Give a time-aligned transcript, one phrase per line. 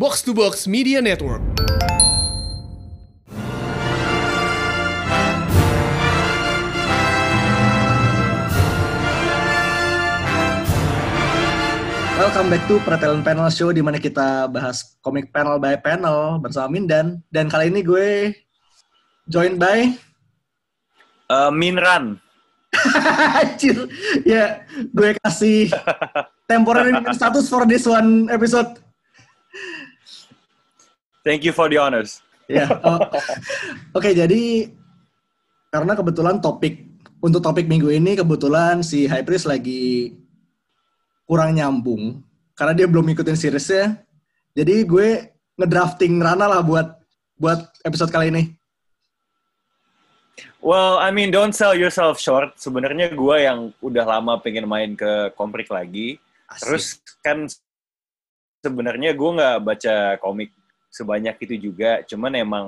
[0.00, 1.44] Box to Box Media Network.
[12.16, 16.72] Welcome back to Pretelin Panel Show di mana kita bahas komik panel by panel bersama
[16.72, 18.32] Mindan dan kali ini gue
[19.28, 19.92] joined by
[21.28, 22.16] Uh, Minran.
[23.44, 23.84] Anjir.
[24.24, 24.64] ya
[24.96, 25.68] gue kasih
[26.48, 28.80] temporary status for this one episode.
[31.20, 32.24] Thank you for the honors.
[32.48, 32.66] Ya.
[32.88, 32.98] oh.
[33.94, 34.72] Oke, jadi
[35.70, 36.88] karena kebetulan topik
[37.20, 40.16] untuk topik minggu ini kebetulan si High Priest lagi
[41.28, 42.24] kurang nyambung
[42.56, 44.02] karena dia belum ngikutin seriesnya.
[44.56, 46.98] Jadi gue ngedrafting Rana lah buat
[47.38, 48.44] buat episode kali ini.
[50.60, 52.60] Well, I mean, don't sell yourself short.
[52.60, 56.20] Sebenarnya gue yang udah lama pengen main ke komik lagi.
[56.52, 56.60] Asik.
[56.60, 56.84] Terus
[57.24, 57.38] kan
[58.60, 60.52] sebenarnya gue nggak baca komik
[60.90, 62.02] sebanyak itu juga.
[62.04, 62.66] Cuman emang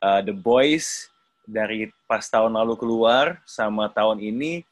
[0.00, 1.06] uh, The Boys
[1.44, 4.64] dari pas tahun lalu keluar sama tahun ini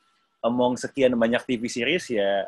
[0.44, 2.44] among sekian banyak TV series ya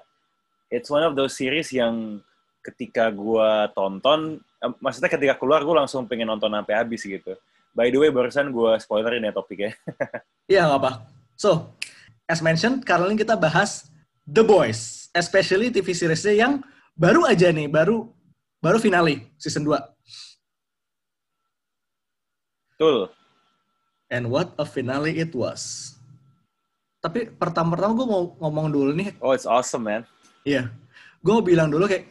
[0.69, 2.21] it's one of those series yang
[2.65, 4.41] ketika gue tonton,
[4.81, 7.33] maksudnya ketika keluar gue langsung pengen nonton sampai habis gitu.
[7.73, 9.73] By the way, barusan gue spoilerin ya topiknya.
[10.49, 10.93] Iya nggak apa.
[11.37, 11.77] So,
[12.25, 13.93] as mentioned, kali ini kita bahas
[14.25, 16.65] The Boys, especially TV seriesnya yang
[16.97, 18.09] baru aja nih, baru
[18.57, 19.77] baru finale season 2.
[22.79, 23.11] Betul.
[24.07, 25.99] And what a finale it was.
[27.03, 30.07] Tapi pertama-tama gue mau ngomong dulu nih, Oh, it's awesome, man.
[30.47, 30.71] iya.
[31.19, 32.07] Gue mau bilang dulu kayak,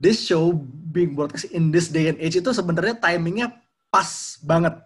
[0.00, 0.56] this show
[0.88, 3.52] being broadcast in this day and age itu sebenarnya timingnya
[3.92, 4.80] pas banget.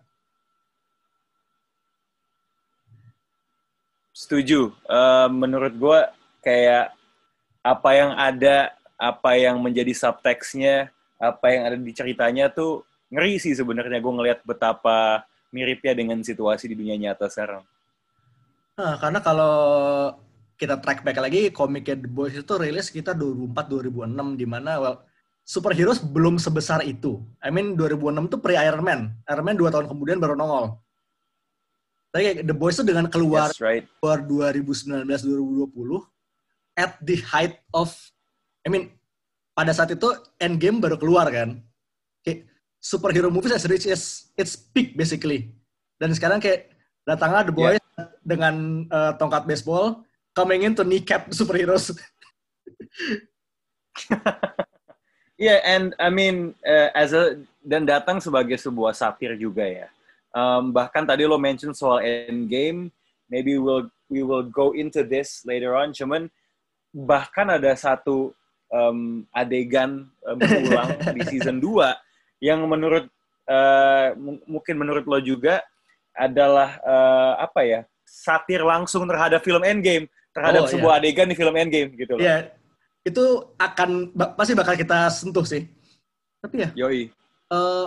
[4.11, 4.75] Setuju.
[4.75, 6.01] Eh, menurut gue
[6.43, 6.99] kayak
[7.63, 13.53] apa yang ada, apa yang menjadi subteksnya, apa yang ada di ceritanya tuh ngeri sih
[13.53, 17.67] sebenarnya gue ngelihat betapa miripnya dengan situasi di dunia nyata sekarang.
[18.79, 19.55] Nah, karena kalau
[20.57, 24.97] kita track back lagi, komiknya The Boys itu rilis sekitar 2004-2006, di mana well,
[25.43, 27.21] superheroes belum sebesar itu.
[27.43, 29.01] I mean, 2006 itu pre-Iron Man.
[29.27, 30.79] Iron Man 2 tahun kemudian baru nongol.
[32.11, 33.85] Tapi kayak The Boys itu dengan keluar Yes, right.
[34.03, 36.03] keluar 2019-2020
[36.75, 37.95] at the height of
[38.67, 38.91] I mean
[39.55, 40.11] pada saat itu
[40.43, 41.63] Endgame baru keluar kan
[42.27, 42.50] kayak
[42.81, 45.53] superhero movies has reached its, its peak basically
[46.01, 46.73] dan sekarang kayak
[47.05, 47.85] datanglah The Boys
[48.25, 50.03] dengan uh, tongkat baseball
[50.33, 51.93] coming in to kneecap superheroes
[55.41, 59.89] Yeah, and I mean uh, as a dan datang sebagai sebuah satir juga ya.
[60.37, 62.93] Um, bahkan tadi lo mention soal Endgame,
[63.33, 65.97] maybe we'll we will go into this later on.
[65.97, 66.29] Cuman
[66.93, 68.37] bahkan ada satu
[68.69, 71.89] um, adegan um, ulang di season 2
[72.41, 73.07] yang menurut
[73.47, 75.61] uh, mungkin menurut lo juga
[76.13, 80.71] adalah uh, apa ya satir langsung terhadap film Endgame Oh, terhadap iya.
[80.71, 82.23] sebuah adegan di film Endgame gitu loh.
[82.23, 82.55] ya
[83.03, 83.19] itu
[83.59, 85.67] akan pasti bakal kita sentuh sih
[86.39, 87.11] tapi ya Yoi.
[87.51, 87.87] eh,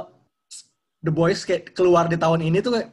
[0.99, 2.91] The Boys kayak keluar di tahun ini tuh kayak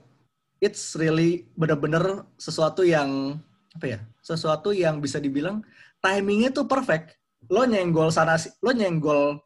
[0.62, 3.42] it's really bener-bener sesuatu yang
[3.74, 5.66] apa ya sesuatu yang bisa dibilang
[5.98, 7.18] timingnya tuh perfect
[7.50, 9.42] lo nyenggol sana si- lo nyenggol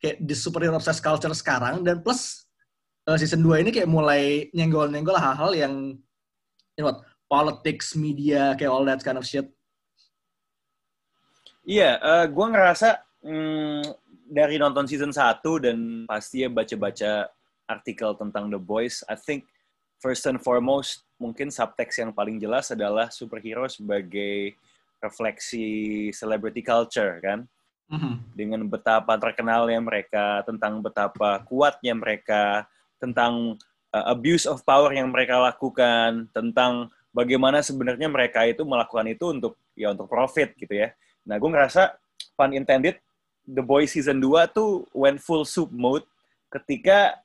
[0.00, 2.48] kayak di superhero obsessed culture sekarang dan plus
[3.06, 5.74] eh, season 2 ini kayak mulai nyenggol-nyenggol hal-hal yang
[6.74, 9.46] you know what, politics media kayak all that kind of shit.
[11.68, 13.84] Iya, eh gue ngerasa mm,
[14.26, 15.78] dari nonton season 1 dan
[16.08, 17.28] pasti ya baca-baca
[17.70, 19.46] artikel tentang The Boys, I think
[20.02, 24.56] first and foremost mungkin subtext yang paling jelas adalah superhero sebagai
[24.98, 27.46] refleksi celebrity culture kan,
[28.38, 32.64] dengan betapa terkenalnya mereka, tentang betapa kuatnya mereka,
[33.02, 33.58] tentang
[33.90, 39.58] uh, abuse of power yang mereka lakukan, tentang bagaimana sebenarnya mereka itu melakukan itu untuk
[39.74, 40.94] ya untuk profit gitu ya.
[41.26, 41.98] Nah, gue ngerasa
[42.38, 42.96] pun intended
[43.44, 46.06] The Boys season 2 tuh went full soup mode
[46.50, 47.18] ketika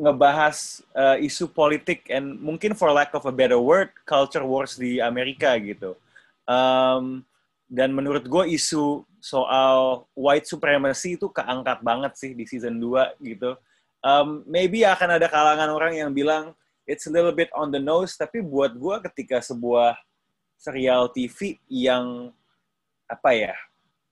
[0.00, 4.96] ngebahas uh, isu politik and mungkin for lack of a better word culture wars di
[5.00, 5.92] Amerika gitu.
[6.48, 7.24] Um,
[7.70, 13.54] dan menurut gue isu soal white supremacy itu keangkat banget sih di season 2 gitu.
[14.02, 16.50] Um, maybe akan ada kalangan orang yang bilang
[16.82, 19.94] it's a little bit on the nose, tapi buat gue ketika sebuah
[20.58, 22.34] serial TV yang
[23.06, 23.54] apa ya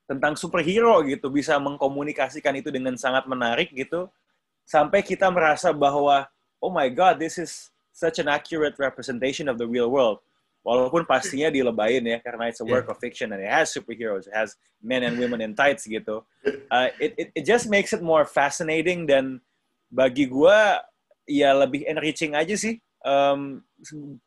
[0.08, 4.08] tentang superhero gitu bisa mengkomunikasikan itu dengan sangat menarik gitu
[4.64, 6.24] sampai kita merasa bahwa
[6.58, 10.24] oh my god this is such an accurate representation of the real world
[10.68, 12.92] Walaupun pastinya dilebayin ya karena it's a work Yeah.
[12.92, 14.52] of fiction and it has superheroes, it has
[14.84, 16.20] men and women in tights gitu.
[16.68, 19.40] Uh, it, it it just makes it more fascinating dan
[19.88, 20.84] bagi gua
[21.24, 23.64] ya lebih enriching aja sih um,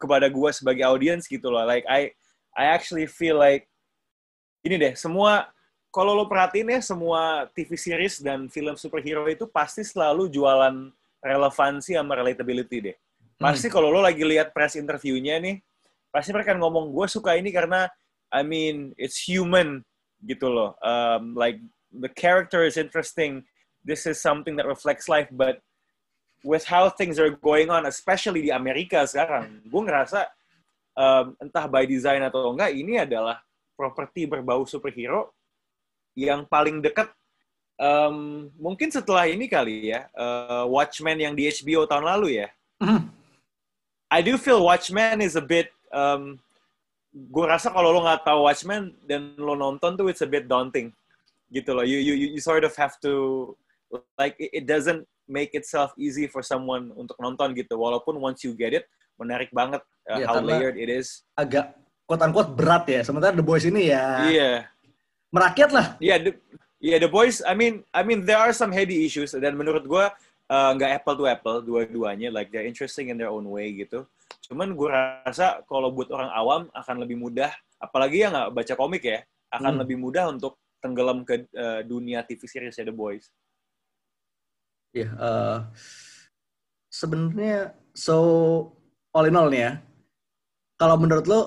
[0.02, 1.62] kepada gua sebagai audience gitu loh.
[1.62, 2.10] Like I
[2.58, 3.70] I actually feel like
[4.66, 5.54] ini deh semua
[5.94, 10.90] kalau lo perhatiin ya semua TV series dan film superhero itu pasti selalu jualan
[11.22, 12.98] relevansi sama relatability deh.
[13.38, 15.62] Pasti kalau lo lagi lihat press interviewnya nih,
[16.12, 17.88] pasti mereka ngomong gue suka ini karena
[18.32, 19.84] I mean it's human
[20.24, 20.78] gitu loh.
[20.84, 21.58] Um, like
[21.92, 23.44] the character is interesting.
[23.82, 25.64] This is something that reflects life, but
[26.46, 30.30] with how things are going on, especially di Amerika sekarang, gue ngerasa
[30.94, 33.42] um, entah by design atau enggak, ini adalah
[33.74, 35.34] properti berbau superhero
[36.14, 37.10] yang paling dekat
[37.82, 42.48] um, mungkin setelah ini kali ya uh, Watchmen yang di HBO tahun lalu ya.
[42.78, 43.10] Mhm.
[44.12, 46.40] I do feel Watchmen is a bit um,
[47.12, 50.96] gue rasa kalau lo nggak tahu Watchmen dan lo nonton tuh it's a bit daunting
[51.52, 51.84] gitu loh.
[51.84, 53.14] You you you sort of have to
[54.16, 57.76] like it doesn't make itself easy for someone untuk nonton gitu.
[57.76, 58.88] Walaupun once you get it
[59.20, 61.28] menarik banget uh, Iya, how layered it is.
[61.36, 61.76] Agak
[62.08, 63.04] quote unquote berat ya.
[63.04, 64.52] Sementara The Boys ini ya Iya.
[65.32, 65.88] merakyat lah.
[66.04, 66.32] Yeah, the,
[66.84, 67.40] yeah, the boys.
[67.48, 70.06] I mean, I mean, there are some heady issues dan menurut gue
[70.52, 72.28] uh, nggak apple to apple dua-duanya.
[72.28, 74.04] Like they're interesting in their own way gitu.
[74.52, 79.08] Cuman gue rasa kalau buat orang awam akan lebih mudah, apalagi yang nggak baca komik
[79.08, 79.24] ya,
[79.56, 79.82] akan Hmm.
[79.88, 83.32] lebih mudah untuk tenggelam ke uh, dunia TV series ya The Boys.
[84.92, 85.60] Iya, eh,
[86.92, 88.16] sebenarnya so
[89.16, 89.74] all in all nih ya.
[90.76, 91.40] Kalau menurut lo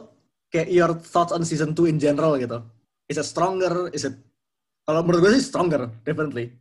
[0.48, 2.64] kayak your thoughts on season 2 in general gitu.
[3.04, 3.92] Is it stronger?
[3.92, 4.16] Is it
[4.88, 6.56] kalau menurut gue sih stronger, definitely.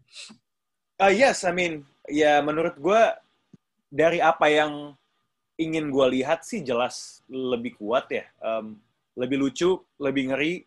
[1.00, 3.02] Uh, yes, I mean, ya menurut gue
[3.94, 4.98] dari apa yang
[5.60, 8.26] ingin gue lihat sih jelas lebih kuat ya.
[8.42, 8.82] Um,
[9.14, 10.66] lebih lucu, lebih ngeri,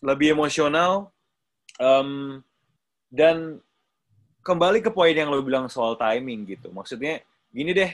[0.00, 1.12] lebih emosional.
[1.76, 2.40] Um,
[3.12, 3.60] dan
[4.40, 6.72] kembali ke poin yang lo bilang soal timing gitu.
[6.72, 7.20] Maksudnya
[7.52, 7.92] gini deh,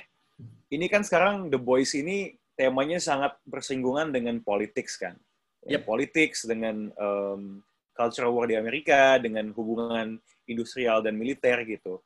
[0.71, 5.19] ini kan sekarang The Boys ini temanya sangat bersinggungan dengan politics kan.
[5.67, 5.89] Ya, Yep.
[5.89, 7.65] politics dengan um,
[7.97, 12.05] cultural war di Amerika, dengan hubungan industrial dan militer gitu.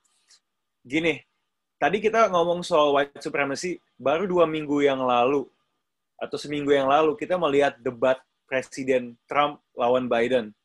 [0.88, 1.20] Gini,
[1.76, 5.44] tadi kita ngomong soal white supremacy baru dua minggu yang lalu
[6.16, 8.16] atau seminggu yang lalu kita melihat debat
[8.48, 10.56] Presiden Trump lawan Biden,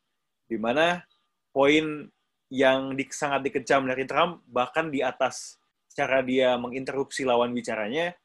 [0.47, 1.03] di mana
[1.51, 2.07] poin
[2.47, 5.59] yang di, sangat dikecam dari Trump bahkan di atas
[5.91, 8.15] cara dia menginterupsi lawan bicaranya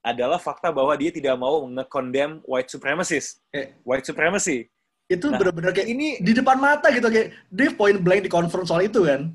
[0.00, 3.76] adalah fakta bahwa dia tidak mau nge-condemn white supremacists, Eh.
[3.84, 4.72] white supremacy.
[5.04, 8.64] Itu Nah, bener-bener kayak Ini di depan mata gitu kayak dia point blank di konfront
[8.64, 9.28] soal itu kan.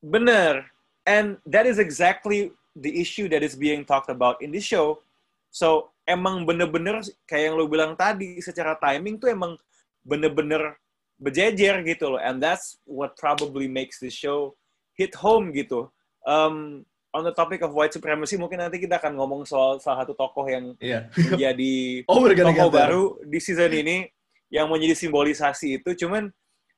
[0.00, 0.77] Bener.
[1.08, 5.00] And that is exactly the issue that is being talked about in this show.
[5.48, 9.56] So, emang bener-bener kayak yang lo bilang tadi, secara timing tuh emang
[10.04, 10.76] bener-bener
[11.16, 12.20] berjejer gitu loh.
[12.20, 14.52] And that's what probably makes this show
[14.94, 15.88] hit home gitu.
[16.28, 16.84] Um,
[17.16, 20.44] on the topic of white supremacy, mungkin nanti kita akan ngomong soal salah satu tokoh
[20.44, 21.08] yang Iya.
[21.16, 21.74] menjadi
[22.12, 24.12] Oh, tokoh baru di season ini
[24.52, 26.28] yang menjadi simbolisasi itu cuman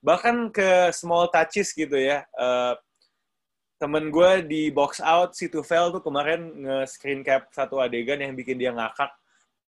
[0.02, 2.72] bahkan ke small touches gitu ya eh,
[3.80, 8.60] temen gue di box out si Tufel tuh kemarin nge-screen cap satu adegan yang bikin
[8.60, 9.08] dia ngakak.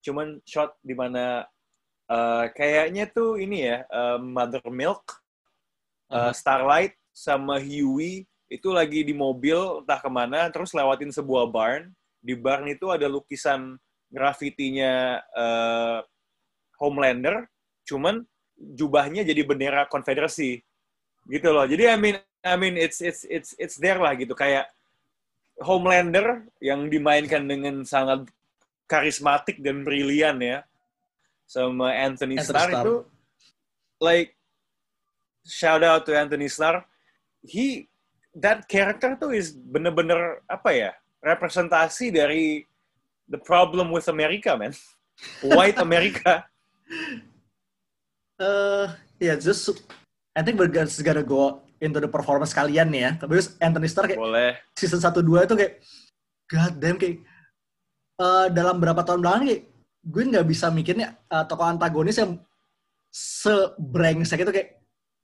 [0.03, 1.47] Cuman shot di mana
[2.11, 5.23] eh, kayaknya tuh ini ya eh, Mother Milk
[6.13, 6.29] Uh-huh.
[6.29, 11.89] Starlight sama Huey itu lagi di mobil entah ke mana terus lewatin sebuah barn.
[12.21, 13.81] Di barn itu ada lukisan
[14.13, 15.99] grafitinya eh,
[16.77, 17.49] Homelander.
[17.81, 18.21] Cuman
[18.53, 20.61] jubahnya jadi bendera konfederasi.
[21.25, 21.65] Gitu loh.
[21.65, 24.35] Jadi I mean I mean it's it's it's it's there lah gitu.
[24.35, 24.67] Kayak
[25.63, 28.27] Homelander yang dimainkan dengan sangat
[28.91, 30.67] karismatik dan brilian ya
[31.47, 32.83] sama Anthony, Anthony Starr, Starr.
[32.83, 32.95] itu
[34.03, 34.35] like
[35.47, 36.83] shout out to Anthony Starr.
[37.43, 37.87] He
[38.35, 40.91] that character tuh is bener-bener apa ya
[41.23, 42.67] representasi dari
[43.31, 44.75] the problem with America man.
[45.55, 46.43] White America.
[48.41, 48.87] Eh,
[49.21, 49.69] ya just
[50.33, 53.11] I think we're just gonna go into the performance kalian nih ya.
[53.19, 54.51] Tapi Anthony Starr kayak boleh.
[54.79, 55.73] season 1 2 itu kayak
[56.47, 57.19] god damn kayak
[58.23, 59.63] eh, dalam berapa tahun belakang kayak
[60.03, 62.39] gue nggak bisa mikirnya eh, tokoh antagonis yang
[63.13, 64.69] sebrengsek itu kayak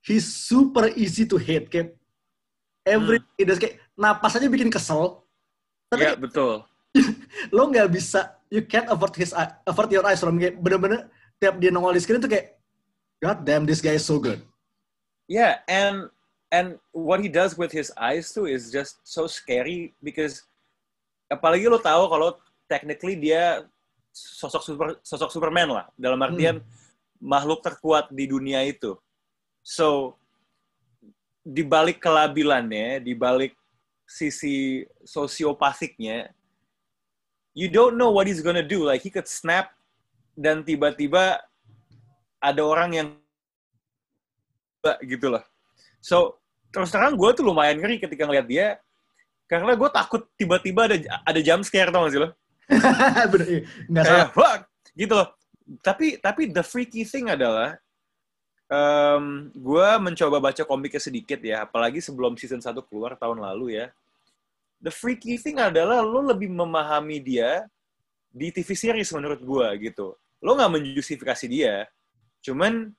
[0.04, 1.96] he's super easy to hate kayak
[2.84, 5.24] every does kayak napas aja bikin kesel.
[5.90, 6.68] Tapi ya betul.
[7.56, 11.08] lo nggak bisa you can't avert his eye- avert your eyes from kayak bener-bener
[11.40, 12.58] tiap dia nongol di screen tuh kayak
[13.24, 14.42] god damn this guy is so good.
[15.30, 16.10] Yeah, and
[16.50, 20.46] and what he does with his eyes too is just so scary because
[21.30, 22.30] apalagi lo tahu kalau
[22.66, 23.66] technically dia
[24.14, 26.62] sosok super sosok Superman lah dalam artian
[27.22, 28.98] makhluk terkuat di dunia itu.
[29.62, 30.18] So
[31.46, 33.54] di balik kelabilannya, di balik
[34.10, 36.34] sisi sosiopatiknya,
[37.54, 38.82] you don't know what he's gonna do.
[38.82, 39.70] Like he could snap
[40.34, 41.38] dan tiba-tiba
[42.42, 43.08] ada orang yang
[45.04, 45.44] gitu loh.
[46.00, 46.39] So
[46.70, 48.68] terus terang gue tuh lumayan ngeri ketika ngeliat dia
[49.50, 52.30] karena gue takut tiba-tiba ada ada jump scare tau gak sih lo?
[53.34, 53.62] Bener, iya.
[53.90, 54.30] nggak salah.
[54.38, 54.56] "Wah!"
[54.94, 55.28] gitu loh.
[55.82, 57.74] Tapi tapi the freaky thing adalah
[58.70, 63.90] um, gue mencoba baca komiknya sedikit ya, apalagi sebelum season 1 keluar tahun lalu ya.
[64.86, 67.66] The freaky thing adalah lo lebih memahami dia
[68.30, 70.14] di TV series menurut gue gitu.
[70.46, 71.90] Lo nggak menjustifikasi dia,
[72.46, 72.94] cuman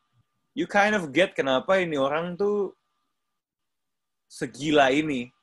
[0.59, 2.75] you kind of get kenapa ini orang tuh
[4.30, 5.34] segila ini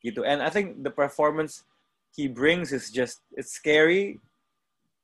[0.00, 0.24] gitu.
[0.24, 1.68] And I think the performance
[2.16, 4.18] he brings is just it's scary.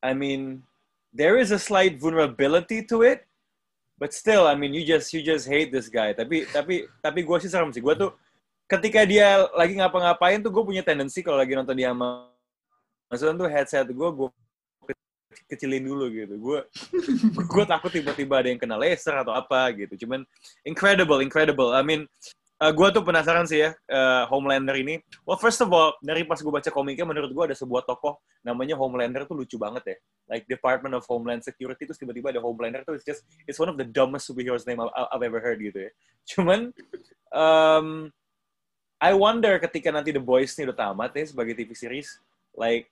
[0.01, 0.65] I mean,
[1.13, 3.29] there is a slight vulnerability to it,
[4.01, 6.17] but still, I mean, you just you just hate this guy.
[6.17, 7.85] Tapi tapi tapi gue sih serem sih.
[7.85, 8.17] Gue tuh
[8.65, 11.93] ketika dia lagi ngapa-ngapain tuh gue punya tendensi kalau lagi nonton dia
[13.09, 14.29] maksudnya tuh headset gue gue
[15.49, 16.35] kecilin dulu gitu.
[16.37, 16.59] Gue
[17.33, 20.07] gue takut tiba-tiba ada yang kena laser atau apa gitu.
[20.07, 20.25] Cuman
[20.65, 21.73] incredible, incredible.
[21.73, 22.05] I mean,
[22.59, 24.99] uh, gue tuh penasaran sih ya uh, Homelander ini.
[25.23, 28.75] Well, first of all, dari pas gue baca komiknya, menurut gue ada sebuah tokoh namanya
[28.75, 29.97] Homelander tuh lucu banget ya.
[30.29, 33.79] Like Department of Homeland Security terus tiba-tiba ada Homelander tuh it's just it's one of
[33.79, 35.91] the dumbest superheroes name I've, I've ever heard gitu ya.
[36.35, 36.75] Cuman
[37.33, 38.11] um,
[38.99, 42.19] I wonder ketika nanti The Boys ini udah tamat ya sebagai TV series,
[42.59, 42.91] like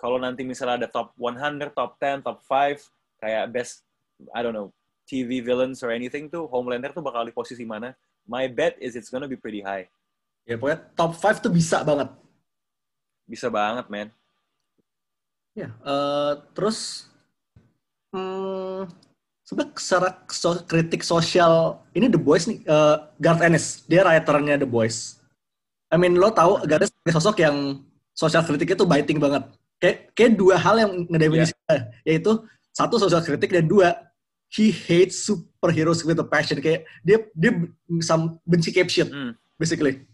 [0.00, 3.86] kalau nanti misalnya ada top 100, top 10, top 5, kayak best,
[4.34, 4.72] I don't know,
[5.06, 7.92] TV villains or anything tuh, Homelander tuh bakal di posisi mana?
[8.26, 9.90] My bet is it's gonna be pretty high.
[10.46, 12.10] Ya pokoknya top 5 tuh bisa banget.
[13.26, 14.08] Bisa banget, man.
[15.52, 17.06] Ya, eh, terus
[18.10, 18.88] hmm,
[19.44, 24.68] sebenarnya secara so- kritik sosial ini The Boys nih, eh, Garth Ennis, dia writernya The
[24.68, 25.20] Boys.
[25.92, 27.84] I mean lo tahu Garth sebagai sosok yang
[28.16, 29.44] sosial kritiknya tuh biting banget.
[29.76, 31.54] Kayak, kayak dua hal yang ngedefinisi
[32.06, 32.38] yaitu
[32.70, 34.11] satu sosial kritik dan dua
[34.52, 36.60] he hates superheroes with a passion.
[36.60, 37.52] Kayak dia dia
[38.04, 39.32] sam- benci caption Hmm.
[39.56, 40.04] basically.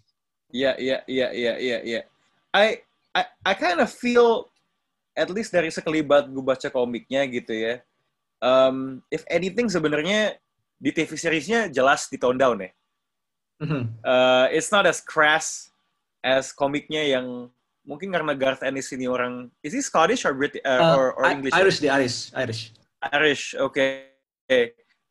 [0.54, 2.00] Iya, iya, iya, iya, iya, iya.
[2.54, 2.80] I,
[3.12, 4.48] I, I kind of feel,
[5.12, 7.84] at least dari sekelibat gue baca komiknya gitu ya,
[8.40, 10.40] um, if anything sebenarnya
[10.80, 12.70] di TV seriesnya jelas di tone down ya.
[13.60, 13.82] Mhm.
[14.06, 15.68] Uh, it's not as crass
[16.24, 17.50] as komiknya yang
[17.84, 21.24] mungkin karena Garth Ennis ini orang, is he Scottish or British uh, Uh, or, or
[21.28, 21.52] English?
[21.52, 22.72] Irish di Irish, Irish.
[23.12, 24.08] Irish, okay.
[24.08, 24.16] okay.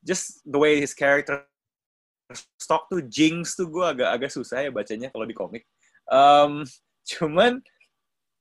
[0.02, 1.46] Just the way his character
[2.60, 5.64] stock tuh Jinx tuh gue agak agak susah ya bacanya kalau di komik.
[6.08, 6.68] Um,
[7.08, 7.64] cuman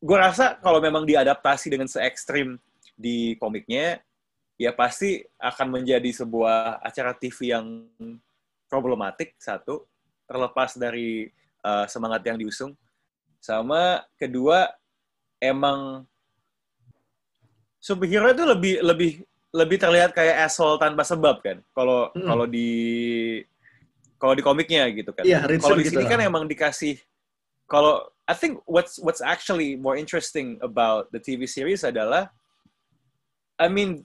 [0.03, 2.59] gue rasa kalau memang diadaptasi dengan se ekstrim
[2.97, 4.01] di komiknya,
[4.57, 7.87] ya pasti akan menjadi sebuah acara TV yang
[8.67, 9.87] problematik satu,
[10.27, 11.31] terlepas dari
[11.63, 12.75] uh, semangat yang diusung.
[13.39, 14.67] Sama kedua,
[15.39, 16.03] emang
[17.79, 19.13] superhero itu lebih lebih
[19.55, 21.59] lebih terlihat kayak asshole tanpa sebab kan?
[21.75, 22.27] Kalau Hmm.
[22.27, 22.71] kalau di
[24.17, 25.23] kalau di komiknya gitu kan?
[25.23, 26.11] Richard kalau di gitu sini lah.
[26.17, 26.97] kan emang dikasih
[27.69, 32.35] kalau I think what's what's actually more interesting about the TV series adalah
[33.57, 34.03] I mean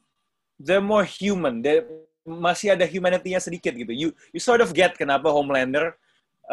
[0.61, 1.65] they're more human.
[1.65, 1.81] They
[2.21, 3.89] masih ada humanity-nya sedikit gitu.
[3.89, 5.97] You you sort of get kenapa Homelander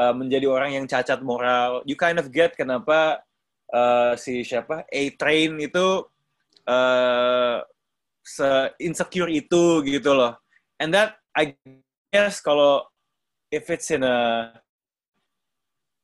[0.00, 1.84] uh, menjadi orang yang cacat moral.
[1.84, 3.20] You kind of get kenapa
[3.68, 4.88] uh, si siapa?
[4.88, 6.08] A Train itu
[6.64, 7.56] uh,
[8.28, 10.36] se insecure itu gitu loh
[10.76, 11.56] and that I
[12.12, 12.84] guess kalau
[13.48, 14.52] if it's in a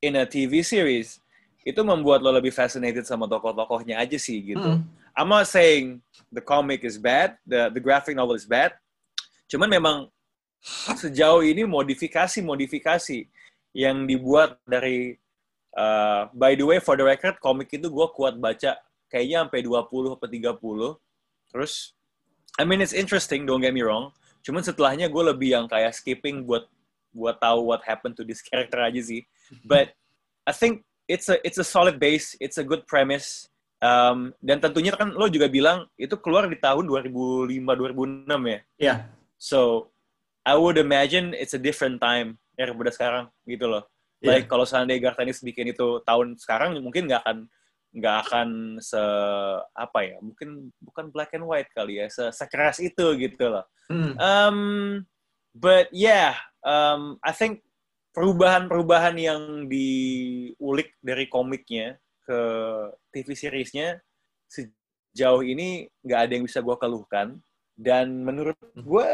[0.00, 1.20] in a TV series
[1.64, 4.60] itu membuat lo lebih fascinated sama tokoh-tokohnya aja sih gitu.
[4.60, 4.84] Mm.
[5.16, 8.76] I'm not saying the comic is bad, the the graphic novel is bad.
[9.48, 9.96] Cuman memang
[11.00, 13.24] sejauh ini modifikasi-modifikasi
[13.72, 15.16] yang dibuat dari
[15.76, 18.76] uh, by the way for the record komik itu gue kuat baca
[19.08, 21.48] kayaknya sampai 20 atau 30.
[21.48, 21.96] Terus
[22.58, 24.14] I mean it's interesting, don't get me wrong.
[24.46, 26.68] Cuman setelahnya gue lebih yang kayak skipping buat
[27.14, 29.22] buat tahu what happened to this character aja sih.
[29.66, 29.94] But
[30.44, 33.48] I think it's a it's a solid base, it's a good premise.
[33.84, 38.60] Um, dan tentunya kan lo juga bilang itu keluar di tahun 2005 2006 ya.
[38.80, 38.94] Iya.
[39.36, 39.90] So
[40.44, 43.84] I would imagine it's a different time daripada sekarang gitu loh.
[44.20, 44.40] Iya.
[44.40, 47.38] Like kalau seandainya Gartanis bikin itu tahun sekarang mungkin nggak akan
[47.94, 48.48] nggak akan
[48.82, 48.98] se
[49.70, 53.64] apa ya mungkin bukan black and white kali ya se sekeras itu gitu loh.
[53.86, 54.14] Mm.
[54.18, 54.58] Um,
[55.54, 56.34] but yeah,
[56.66, 57.62] um, I think
[58.14, 62.40] perubahan-perubahan yang diulik dari komiknya ke
[63.10, 63.98] TV seriesnya
[64.48, 67.38] sejauh ini nggak ada yang bisa gue keluhkan.
[67.74, 69.08] Dan menurut gue,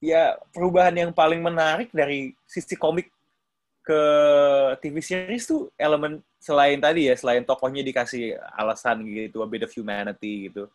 [0.00, 3.12] ya perubahan yang paling menarik dari sisi komik
[3.84, 4.02] ke
[4.80, 9.70] TV series tuh elemen selain tadi ya, selain tokohnya dikasih alasan gitu, a bit of
[9.70, 10.66] humanity gitu.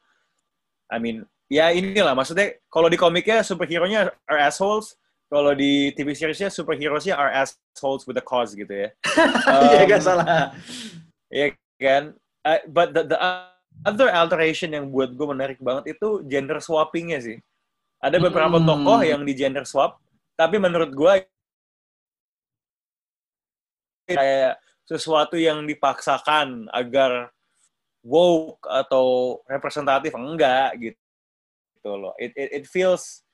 [0.85, 4.93] I mean, ya inilah maksudnya kalau di komiknya superhero-nya are assholes,
[5.25, 8.89] kalau di TV seriesnya superhero-nya are assholes with a cause gitu ya.
[9.73, 10.53] Iya Um, gak salah.
[11.33, 12.03] Iya kan?
[12.45, 13.17] Uh, but the, the
[13.81, 17.37] other alteration yang buat gue menarik banget itu gender swappingnya sih.
[18.05, 18.69] Ada beberapa Hmm.
[18.69, 19.97] tokoh yang di gender swap,
[20.37, 21.13] tapi menurut gue
[24.05, 27.33] kayak sesuatu yang dipaksakan agar
[28.05, 31.01] woke atau representatif enggak gitu,
[31.85, 32.13] gitu loh.
[32.21, 33.25] It, it it feels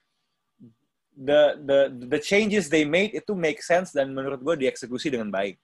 [1.11, 5.59] the the the changes they made itu make sense dan menurut gue dieksekusi dengan baik.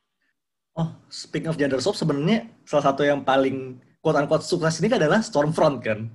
[0.77, 5.81] Oh, speaking of gender swap, sebenarnya salah satu yang paling quote-unquote sukses ini adalah Stormfront
[5.81, 6.05] kan?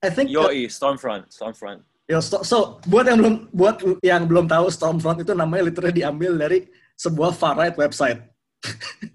[0.00, 1.84] I think Yoi, Stormfront, Stormfront.
[2.08, 6.36] Yo, so, so, buat yang belum buat yang belum tahu Stormfront itu namanya literally diambil
[6.36, 6.64] dari
[6.98, 8.22] sebuah far right website.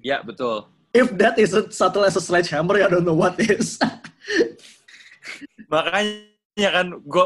[0.05, 0.69] Ya, betul.
[0.93, 3.77] If that isn't subtle as a sledgehammer, I don't know what is.
[5.69, 7.25] Makanya kan gue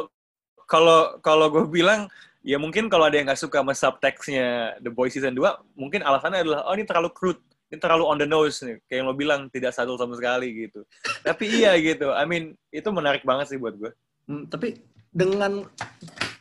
[0.67, 2.11] kalau kalau gue bilang
[2.43, 6.43] ya mungkin kalau ada yang nggak suka sama subtextnya The Boys season 2, mungkin alasannya
[6.43, 7.39] adalah oh ini terlalu crude,
[7.71, 10.83] ini terlalu on the nose nih, kayak yang lo bilang tidak subtle sama sekali gitu.
[11.23, 13.91] Tapi iya gitu, I mean itu menarik banget sih buat gue.
[14.27, 15.63] Hmm, tapi dengan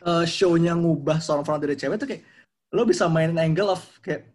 [0.03, 2.23] uh, show-nya ngubah Stormfront dari cewek tuh kayak
[2.73, 4.25] lo bisa mainin angle of kayak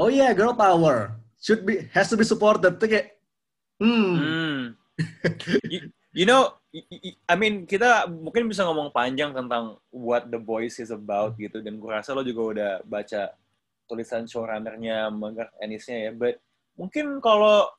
[0.00, 1.12] oh yeah girl power.
[1.36, 2.80] Should be has to be supported.
[2.80, 3.20] Tuh kayak
[3.78, 4.12] hmm.
[4.16, 4.60] Hmm.
[5.68, 6.56] you, you know,
[7.28, 11.60] I mean kita mungkin bisa ngomong panjang tentang what The Boys is about gitu.
[11.60, 13.36] Dan gue rasa lo juga udah baca
[13.86, 16.40] tulisan showrunnernya Megar Anisnya ya, but
[16.74, 17.70] mungkin kalau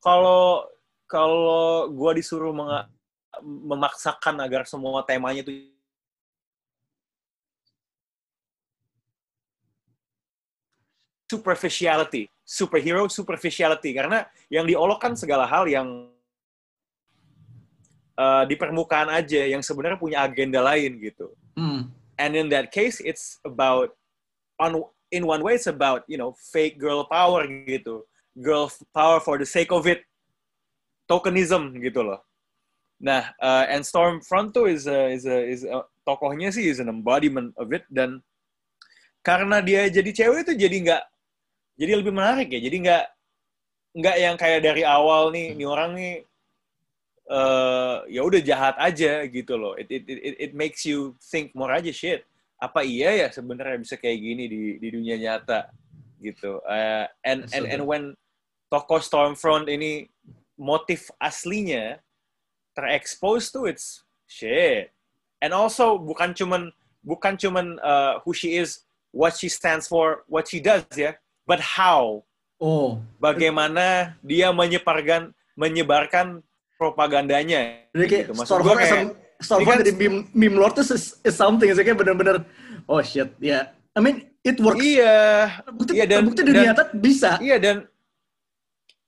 [0.00, 0.64] kalau
[1.10, 2.54] kalau gue disuruh
[3.42, 5.75] memaksakan agar semua temanya itu
[11.26, 16.06] superficiality, superhero superficiality karena yang diolokkan segala hal yang
[18.14, 21.30] uh, di permukaan aja yang sebenarnya punya agenda lain gitu.
[21.58, 23.92] hmm And in that case it's about
[24.56, 24.80] on
[25.12, 28.08] in one way it's about, you know, fake girl power gitu.
[28.40, 30.00] Girl power for the sake of it.
[31.04, 32.24] Tokenism gitu loh.
[32.96, 36.88] Nah, uh, and Stormfront tuh is a, is a, is a, tokohnya sih is an
[36.88, 38.24] embodiment of it dan
[39.20, 41.02] karena dia jadi cewek itu jadi nggak
[41.76, 42.60] jadi lebih menarik ya.
[42.60, 43.04] Jadi nggak
[43.96, 46.14] nggak yang kayak dari awal nih, nih orang nih
[47.26, 49.76] eh ya udah jahat aja gitu loh.
[49.76, 52.24] It, it it it makes you think more aja shit.
[52.56, 55.68] Apa iya ya sebenarnya bisa kayak gini di di dunia nyata
[56.20, 56.64] gitu.
[56.64, 58.16] Eh, and and and when
[58.72, 60.08] tokoh Stormfront ini
[60.56, 62.00] motif aslinya
[62.72, 64.92] terekspos tuh it's shit.
[65.44, 66.72] And also bukan cuman
[67.04, 71.14] bukan cuman uh, who she is, what she stands for, what she does ya,
[71.46, 72.20] but how
[72.58, 76.44] oh bagaimana dia menyebarkan menyebarkan
[76.76, 77.88] propagandanya.
[77.96, 78.32] jadi kayak gitu.
[78.36, 81.96] Maksud a- kayak- ini kan- jadi meme, meme lord tuh is, is something is kayak
[81.96, 82.44] bener-bener
[82.84, 83.62] oh shit ya yeah.
[83.96, 85.16] I mean it works Iya,
[85.64, 87.88] terbukti, iya, dan- terbukti dunia dan- bisa iya dan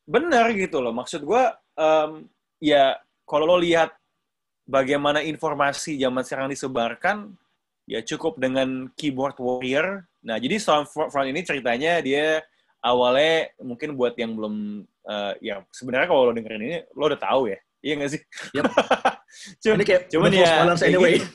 [0.08, 0.96] benar gitu loh.
[0.96, 2.24] Maksud gua em,
[2.64, 2.96] ya
[3.28, 3.92] kalau lo lihat
[4.64, 7.36] bagaimana informasi zaman sekarang disebarkan,
[7.84, 10.07] ya cukup dengan keyboard warrior.
[10.24, 12.42] Nah, jadi Stormfront ini ceritanya dia
[12.82, 17.50] awalnya mungkin buat yang belum eh, ya sebenarnya kalau lo dengerin ini lo udah tahu
[17.50, 17.58] ya.
[17.78, 18.22] Iya nggak sih?
[18.58, 18.64] Yep.
[19.62, 20.52] Cum- ini kayak cuman ya
[20.82, 21.26] anyway gitu.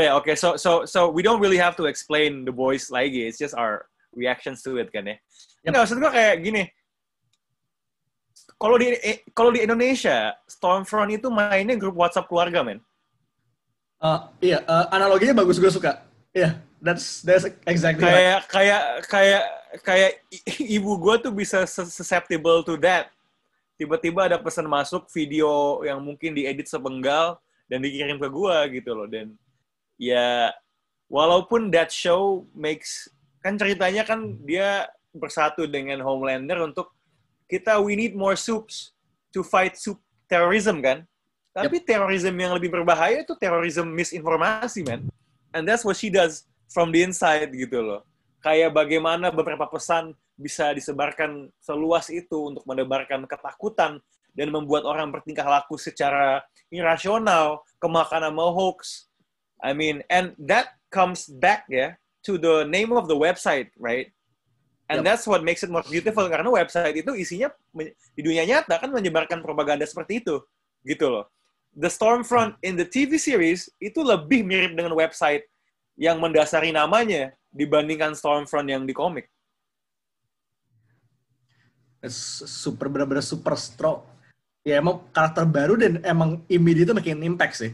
[0.00, 0.16] Ya.
[0.16, 3.28] Oke, so so so we don't really have to explain the boys lagi.
[3.28, 5.16] It's just our reactions to it kan ya.
[5.62, 5.70] Yep.
[5.70, 6.62] Nggak, maksud gue kayak gini.
[8.56, 12.80] Kalau di eh, kalau di Indonesia, Stormfront itu mainnya grup WhatsApp keluarga, men.
[14.00, 16.04] Uh, iya, uh, analoginya bagus gue suka.
[16.34, 18.12] Iya, that's that's exactly right.
[18.12, 19.44] Kayak kayak kayak
[19.80, 23.08] kayak i- ibu gue tuh bisa sus- susceptible to that.
[23.80, 29.08] Tiba-tiba ada pesan masuk video yang mungkin diedit sepenggal dan dikirim ke gue gitu loh.
[29.08, 29.34] Dan
[29.96, 30.52] ya
[31.08, 33.08] walaupun that show makes
[33.40, 36.92] kan ceritanya kan dia bersatu dengan Homelander untuk
[37.48, 38.92] kita we need more soups
[39.32, 41.02] to fight soup terrorism kan.
[41.54, 45.06] Tapi terorisme yang lebih berbahaya itu terorisme misinformasi, man.
[45.54, 48.02] And that's what she does from the inside gitu loh.
[48.42, 54.02] Kayak bagaimana beberapa pesan bisa disebarkan seluas itu untuk menebarkan ketakutan
[54.34, 56.42] dan membuat orang bertingkah laku secara
[56.74, 59.06] irasional, kemakan sama hoax.
[59.62, 61.94] I mean, and that comes back ya
[62.26, 64.10] to the name of the website, right?
[64.90, 65.06] And Yep.
[65.06, 67.48] that's what makes it more beautiful karena website itu isinya
[68.12, 70.44] di dunia nyata kan menyebarkan propaganda seperti itu,
[70.84, 71.24] gitu loh.
[71.72, 75.48] The Stormfront in the TV series itu lebih mirip dengan website
[75.94, 79.30] yang mendasari namanya dibandingkan Stormfront yang di komik.
[82.10, 84.04] Super bener-bener super strong.
[84.64, 87.72] Ya emang karakter baru dan emang immediate itu makin impact sih.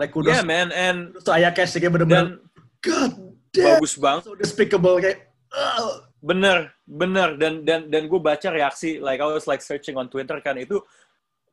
[0.00, 2.40] Like kudos Yeah man, and to Ayakash sih kayak bener-bener
[2.80, 3.12] God
[3.52, 4.22] damn bagus banget.
[4.24, 7.40] so despicable kayak "Ugh." Bener, bener.
[7.40, 10.84] Dan dan dan gue baca reaksi, like I was like searching on Twitter kan itu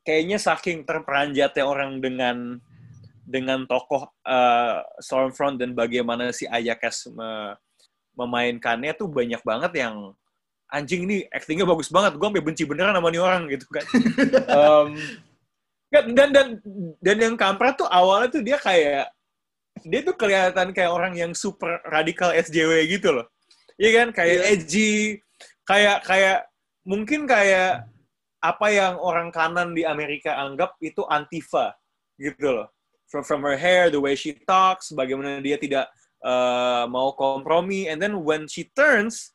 [0.04, 2.60] kayaknya saking terperanjatnya orang dengan
[3.28, 7.52] dengan tokoh uh, Stormfront dan bagaimana si Ayakas me-
[8.16, 10.16] memainkannya tuh banyak banget yang
[10.72, 12.16] anjing ini actingnya bagus banget.
[12.16, 13.84] Gue sampai benci beneran sama nih orang gitu kan.
[14.48, 14.96] Um,
[15.88, 16.48] dan dan
[17.00, 19.08] dan yang kampret tuh awalnya tuh dia kayak
[19.84, 23.28] dia tuh kelihatan kayak orang yang super radikal SJW gitu loh.
[23.78, 24.44] Iya kan kayak Iya.
[24.52, 24.92] edgy,
[25.64, 26.38] kayak kayak
[26.84, 27.86] mungkin kayak
[28.40, 31.72] apa yang orang kanan di Amerika anggap itu antifa
[32.18, 32.68] gitu loh.
[33.08, 35.88] From from her hair, the way she talks, bagaimana dia tidak
[36.20, 39.32] uh, mau kompromi, and then when she turns,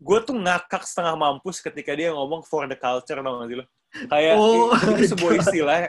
[0.00, 3.64] gue tuh ngakak setengah mampus ketika dia ngomong for the culture, tau gak sih lo?
[4.08, 5.80] Kayak Oh itu my sebuah istilah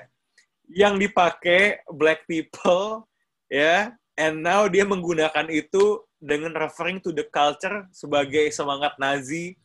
[0.67, 3.07] yang dipakai black people,
[3.47, 9.55] ya, and now dia menggunakan itu dengan referring to the culture sebagai semangat Nazi,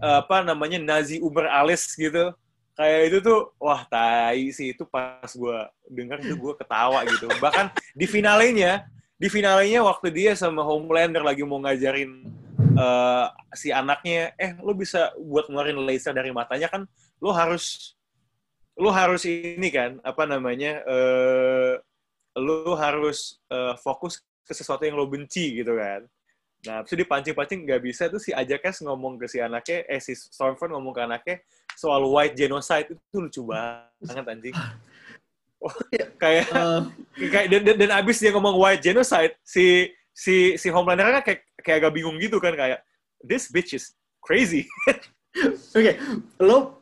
[0.00, 2.32] apa namanya Nazi uber alis gitu.
[2.76, 5.58] Kayak itu tuh, wah tai sih itu pas gue
[5.88, 7.24] denger itu gue ketawa gitu.
[7.40, 8.84] Bahkan di finalenya,
[9.16, 12.28] di finalenya waktu dia sama Homelander lagi mau ngajarin
[12.76, 16.84] eh, si anaknya, eh lu bisa buat ngeluarin laser dari matanya kan,
[17.16, 17.96] lu harus
[18.76, 21.80] lu harus ini kan, apa namanya, eh
[22.36, 26.04] lu harus eh, fokus ke sesuatu yang lo benci gitu kan.
[26.66, 30.74] Nah, terus dipancing-pancing nggak bisa tuh si Ajax ngomong ke si anaknya, eh si Stormfront
[30.74, 31.36] ngomong ke anaknya
[31.78, 34.56] soal white genocide itu lucu banget anjing.
[35.56, 35.72] Oh,
[36.20, 41.20] kayak Eh, kayak dan, dan, dan abis dia ngomong white genocide, si si si Homelander
[41.20, 42.80] kan kayak kayak agak bingung gitu kan kayak
[43.24, 44.66] this bitch is crazy.
[45.76, 45.96] Oke,
[46.40, 46.80] lo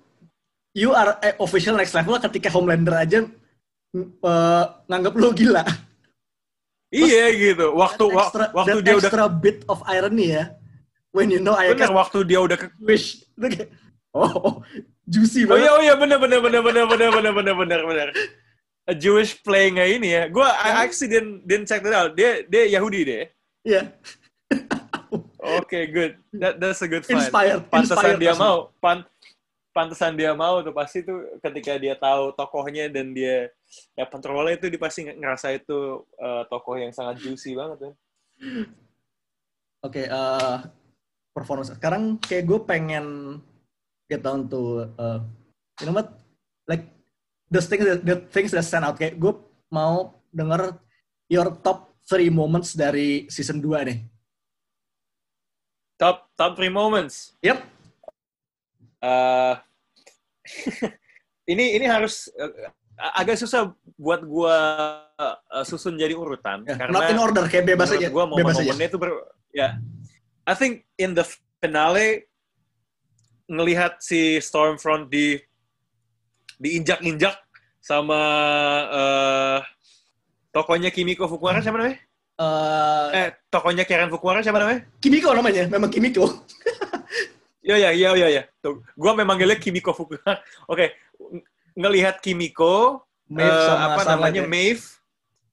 [0.75, 3.21] you are official next level ketika Homelander aja
[3.95, 5.63] eh, nganggap lo gila.
[6.95, 7.75] Iya gitu.
[7.75, 10.55] Waktu That extra, waktu that dia udah extra bit of irony ya.
[11.11, 13.27] When you know I bener waktu dia udah ke wish.
[14.15, 14.55] Oh, oh,
[15.11, 15.67] juicy Oh banget.
[15.67, 18.09] iya, oh iya, bener, bener, bener, bener, bener, bener, bener, bener, bener.
[18.87, 20.23] A Jewish playing ini ya.
[20.31, 22.15] Gue I actually didn't, didn't check that out.
[22.15, 23.25] Dia, dia Yahudi deh.
[23.67, 23.91] Iya.
[25.59, 26.15] Oke, good.
[26.31, 27.27] That, that's a good find.
[27.27, 27.67] Inspired.
[27.67, 28.71] Pantesan inspired dia mau.
[28.79, 29.03] Pan,
[29.75, 33.51] pantesan dia mau tuh pasti tuh ketika dia tahu tokohnya dan dia
[33.95, 37.93] ya kontrolnya itu dia pasti ngerasa itu eh, tokoh yang sangat juicy banget ya.
[39.85, 40.59] Oke, eh
[41.35, 41.75] performance.
[41.75, 43.07] Sekarang kayak gue pengen
[44.07, 45.19] get down to, uh,
[45.83, 46.15] you know what,
[46.71, 46.87] like
[47.51, 48.95] the things that, the things that stand out.
[48.95, 49.35] Kayak gue
[49.75, 50.79] mau denger
[51.27, 53.99] your top three moments dari season 2 nih.
[55.99, 57.35] Top top three moments.
[57.43, 57.59] Yep.
[59.03, 59.55] Eh,
[61.53, 62.31] ini ini harus
[62.97, 64.57] agak susah buat gua
[65.17, 68.09] eh, susun jadi urutan Ya, karena not in order, kayak bebas aja.
[68.09, 68.63] gua bebas aja.
[68.65, 69.11] momen-momennya itu ber
[69.51, 69.79] ya
[70.45, 71.25] I think in the
[71.59, 72.29] finale
[73.45, 75.37] ngelihat si Stormfront di
[76.57, 77.37] diinjak-injak
[77.79, 78.21] sama
[78.89, 79.61] eh
[80.51, 81.99] tokonya Kimiko Fukuhara siapa namanya?
[82.35, 84.87] Eh, Eh, tokonya Karen Fukuhara siapa namanya?
[84.99, 86.25] Kimiko namanya, memang Kimiko.
[87.65, 88.43] Ya ya ya ya ya.
[88.93, 90.37] Gua memang manggilnya Kimiko Fukuhara.
[90.69, 91.41] Oke, ng-
[91.75, 94.49] ngelihat Kimiko Maeve sama apa Starlight namanya ya.
[94.49, 94.85] Maeve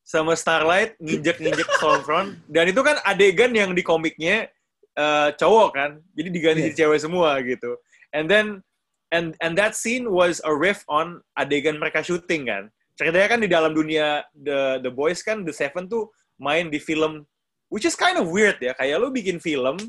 [0.05, 4.51] sama Starlight nginjek-nginjek Stormfront dan itu kan adegan yang di komiknya
[4.95, 5.91] eh, cowok kan.
[6.13, 7.79] Jadi diganti jadi cewek semua gitu.
[8.11, 8.59] And then
[9.15, 12.63] and and that scene was a riff on adegan mereka syuting kan.
[12.99, 17.23] Ceritanya kan di dalam dunia The The Boys kan The Seven tuh main di film
[17.71, 18.75] which is kind of weird ya.
[18.75, 19.79] Kayak lu bikin film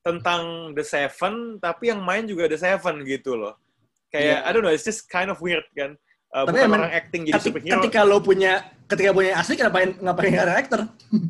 [0.00, 3.60] tentang The Seven tapi yang main juga The Seven gitu loh.
[4.08, 4.36] Kayak Iya.
[4.44, 5.96] I don't know, it's just kind of weird kan.
[6.28, 7.74] Uh, Tapi bukan emang orang acting jadi Ketika, superhero.
[7.80, 8.52] ketika lo punya,
[8.84, 10.80] ketika punya asli, ngapain ngapain ada actor?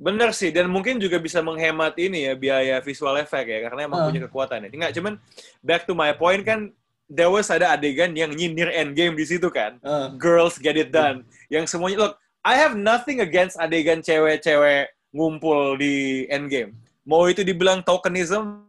[0.00, 4.00] Bener sih, dan mungkin juga bisa menghemat ini ya biaya visual effect ya, karena emang
[4.00, 4.06] Ah.
[4.08, 4.68] punya kekuatan ya.
[4.68, 5.12] Nggak, cuman
[5.60, 6.72] back to my point kan,
[7.04, 9.76] there was ada adegan yang nyindir endgame di situ kan.
[9.76, 11.24] Eh, Girls get it done.
[11.52, 16.72] Yang semuanya, look, I have nothing against adegan cewek-cewek ngumpul di endgame.
[17.04, 18.64] Mau itu dibilang tokenism,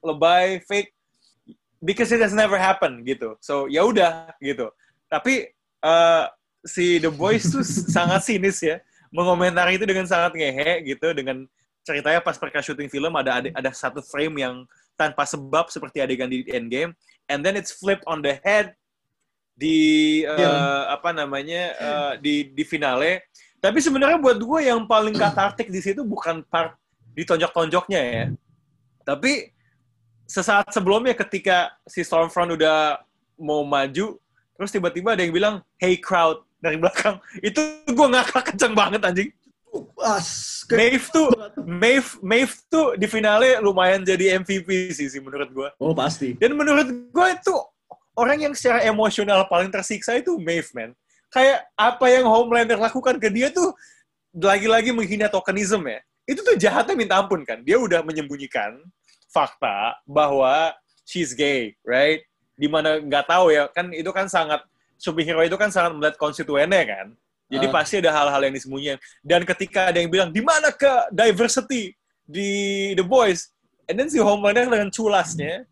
[0.00, 0.92] lebay, fake,
[1.82, 3.34] because it has never happened gitu.
[3.40, 4.70] So ya udah gitu.
[5.08, 6.24] Tapi eh,
[6.64, 7.64] si The Boys tuh
[7.96, 8.78] sangat sinis ya,
[9.10, 11.48] mengomentari itu dengan sangat ngehe gitu, dengan
[11.82, 14.54] ceritanya pas mereka syuting film ada ada, ada satu frame yang
[14.94, 16.92] tanpa sebab seperti adegan di Endgame,
[17.32, 18.76] and then it's flipped on the head
[19.56, 20.52] di uh, Iya.
[20.96, 23.28] apa namanya uh, di di finale.
[23.60, 26.76] Tapi sebenarnya buat gue yang paling katartik di situ bukan part
[27.16, 28.24] ditonjok-tonjoknya ya.
[29.04, 29.52] Tapi
[30.30, 33.02] sesaat sebelumnya ketika si Stormfront udah
[33.34, 34.14] mau maju,
[34.54, 37.18] terus tiba-tiba ada yang bilang, "Hey crowd" dari belakang.
[37.48, 37.58] Itu
[37.90, 39.34] gue ngakak kenceng banget anjing.
[40.02, 41.30] As, Maeve tuh,
[41.62, 45.68] Maeve, Maeve tuh di finale lumayan jadi MVP sih, sih menurut gue.
[45.78, 46.34] oh pasti.
[46.34, 47.54] Dan menurut gue itu
[48.18, 50.90] orang yang secara emosional paling tersiksa itu Maeve, man.
[51.30, 53.70] Kayak apa yang Homelander lakukan ke dia tuh
[54.34, 56.02] lagi-lagi menghina tokenism ya.
[56.26, 57.62] Itu tuh jahatnya minta ampun kan.
[57.62, 58.82] Dia udah menyembunyikan
[59.30, 60.74] fakta bahwa
[61.06, 62.20] she's gay, right?
[62.58, 64.60] Di mana nggak tahu ya, kan itu kan sangat
[65.00, 67.06] superhero itu kan sangat melihat konstituennya kan.
[67.50, 67.72] Jadi Ah.
[67.72, 68.98] pasti ada hal-hal yang disembunyikan.
[69.24, 72.50] Dan ketika ada yang bilang, di mana ke diversity di
[72.94, 73.50] The Boys?
[73.90, 75.66] And then si Homelander dengan culasnya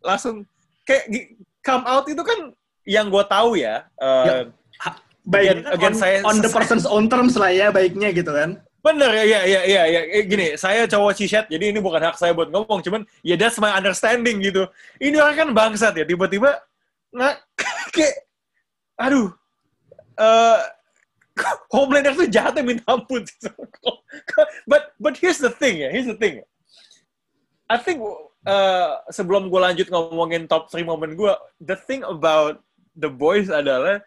[0.00, 0.48] langsung
[0.88, 1.04] kayak
[1.60, 2.54] come out itu kan
[2.88, 3.84] yang gue tahu ya.
[4.00, 4.36] uh, Ya.
[5.28, 8.56] Kan Again, on, saya- on the person's own terms lah ya baiknya gitu kan.
[8.78, 10.00] Bener ya, ya, ya, ya, ya.
[10.06, 13.58] Eh, Gini, saya cowok cishet, jadi ini bukan hak saya buat ngomong, cuman ya that's
[13.58, 14.70] my understanding gitu.
[15.02, 16.62] Ini orang kan bangsat ya, tiba-tiba
[17.10, 17.34] nggak
[17.94, 18.14] kayak,
[19.02, 19.34] aduh,
[20.14, 20.60] eh
[21.74, 23.22] Homelander tuh jahatnya minta ampun.
[24.70, 26.42] but but here's the thing ya, here's the thing.
[27.68, 28.00] I think
[28.46, 32.62] eh, sebelum gue lanjut ngomongin top 3 momen gue, the thing about
[32.98, 34.02] The Boys adalah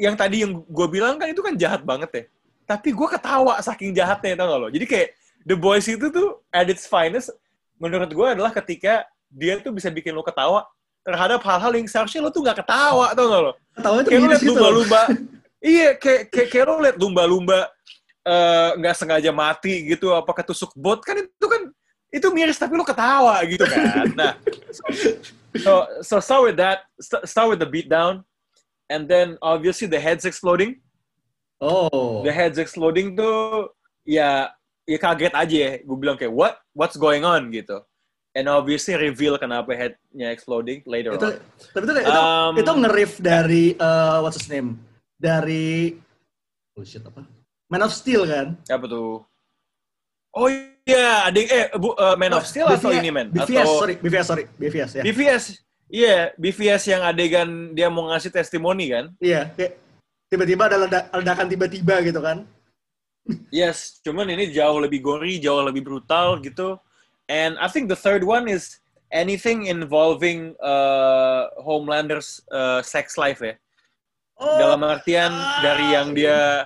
[0.00, 2.24] yang tadi yang gue bilang kan itu kan jahat banget ya.
[2.70, 4.68] Tapi gue ketawa saking jahatnya, tau gak lo?
[4.70, 5.08] Jadi kayak
[5.42, 7.34] The Boys itu tuh at its finest,
[7.82, 10.62] menurut gue adalah ketika dia tuh bisa bikin lo ketawa
[11.02, 13.52] terhadap hal-hal yang seharusnya lo tuh gak ketawa, tau gak lo?
[13.74, 14.50] Tahu itu Kayak lo liat situ.
[14.54, 15.00] lumba-lumba,
[15.74, 17.58] iya kayak, kayak, kayak lo liat lumba-lumba
[18.22, 21.62] eh, nggak sengaja mati gitu, apa ketusuk bot, kan itu kan
[22.10, 24.06] itu miris tapi lo ketawa gitu kan.
[24.14, 24.32] Nah,
[25.58, 25.72] so
[26.06, 28.22] so start with that, St- start with the beatdown,
[28.86, 30.78] and then obviously the heads exploding
[31.60, 32.24] Oh.
[32.24, 33.68] the heads exploding tuh
[34.08, 34.48] ya
[34.88, 35.72] ya kaget aja ya.
[35.84, 37.84] Gue bilang kayak what what's going on gitu.
[38.32, 41.42] And obviously reveal kenapa headnya exploding later itu on.
[41.74, 44.78] tapi itu itu, Um, itu nge-riff dari uh, what's his name?
[45.18, 45.98] Dari
[46.78, 47.26] oh shit apa?
[47.66, 48.54] Man of Steel kan?
[48.70, 49.26] Apa tuh?
[50.30, 50.46] Oh
[50.86, 53.26] iya, adik eh bu, uh, Man of Steel atau BVS ini man?
[53.34, 55.02] BVS, atau sorry, BVS, sorry, BVS ya.
[55.02, 55.44] BVS.
[55.90, 59.10] Iya, BVS yang adegan dia mau ngasih testimoni kan?
[59.18, 59.74] Iya, kayak
[60.30, 62.46] tiba-tiba ada leda- ledakan tiba-tiba gitu kan.
[63.52, 66.78] Yes, cuman ini jauh lebih gory, jauh lebih brutal gitu.
[67.28, 68.80] And I think the third one is
[69.12, 73.54] anything involving uh, Homelander's uh, sex life ya.
[74.40, 75.60] Oh, Dalam artian ah.
[75.60, 76.64] dari yang dia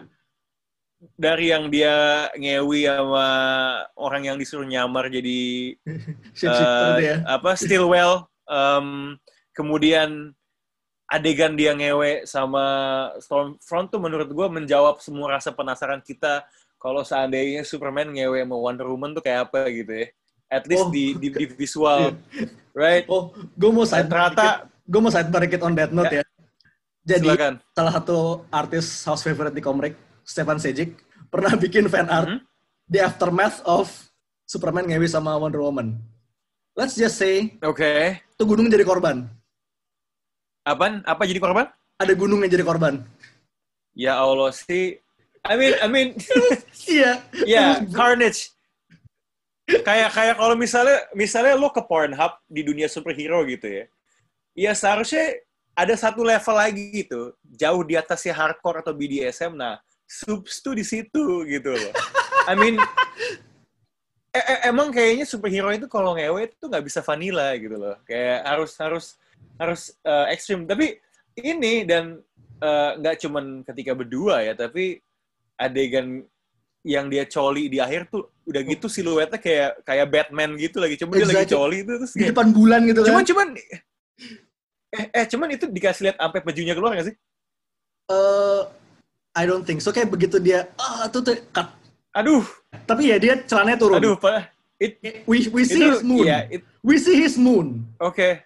[1.19, 3.29] dari yang dia ngewi sama
[3.99, 5.75] orang yang disuruh nyamar jadi
[6.49, 7.17] uh, itu ya.
[7.29, 9.19] apa Stillwell um,
[9.53, 10.33] kemudian
[11.15, 12.65] adegan dia ngewe sama
[13.23, 16.43] Stormfront tuh menurut gue menjawab semua rasa penasaran kita
[16.83, 20.07] kalau seandainya Superman ngewe sama Wonder Woman tuh kayak apa gitu ya
[20.51, 20.93] at least Oh.
[20.93, 22.19] di, di di visual
[22.75, 26.25] right Oh, gue mau side ternyata gue mau side dikit on that note ya.
[27.05, 29.93] Jadi silakan salah satu artis house favorite di Komrek,
[30.25, 30.97] Stefan Sejic,
[31.29, 32.39] pernah bikin fan art Mhm.
[32.89, 33.89] the aftermath of
[34.45, 36.01] Superman ngewi sama Wonder Woman.
[36.75, 37.87] Let's just say oke
[38.35, 39.29] tuh gunung jadi korban.
[40.65, 41.05] Apaan?
[41.05, 41.69] Apa jadi korban?
[42.01, 43.05] Ada gunung yang jadi korban.
[43.95, 44.99] ya Allah sih.
[45.45, 46.09] I mean I mean.
[46.91, 47.23] Iya.
[47.49, 48.53] ya carnage.
[49.65, 53.85] Kayak kayak kalau misalnya misalnya lo ke Pornhub di dunia superhero gitu ya.
[54.53, 55.41] Ya seharusnya
[55.73, 57.33] ada satu level lagi gitu.
[57.41, 61.93] Jauh di atasnya hardcore atau BDSM nah subs tuh di situ gitu loh.
[62.45, 62.77] I mean
[64.37, 67.97] e- e- emang kayaknya superhero itu kalau ngewe itu nggak bisa vanilla gitu loh.
[68.05, 69.05] Kayak harus harus
[69.55, 70.99] harus eh, ekstrim tapi
[71.35, 72.19] ini dan
[72.59, 74.99] eh, nggak cuman ketika berdua ya tapi
[75.55, 76.23] adegan
[76.85, 81.17] yang dia coli di akhir tuh udah gitu siluetnya kayak kayak Batman gitu lagi cuma
[81.17, 81.57] dia lagi Exactly.
[81.57, 83.09] coli itu terus Di kayak depan bulan gitu kan.
[83.09, 83.47] cuman cuman
[84.95, 87.17] eh eh cuman itu dikasih lihat sampai bajunya keluar gak sih
[88.05, 88.61] Eh,
[89.33, 89.89] I don't think so.
[89.89, 91.73] Kayak begitu dia, ah tuh tuh cut.
[92.13, 92.45] aduh
[92.85, 93.97] Tapi ya dia celananya turun.
[93.97, 96.29] aduh pak it, We, we see itu his moon.
[96.29, 97.81] ya it- We see his moon.
[97.97, 98.45] Oke.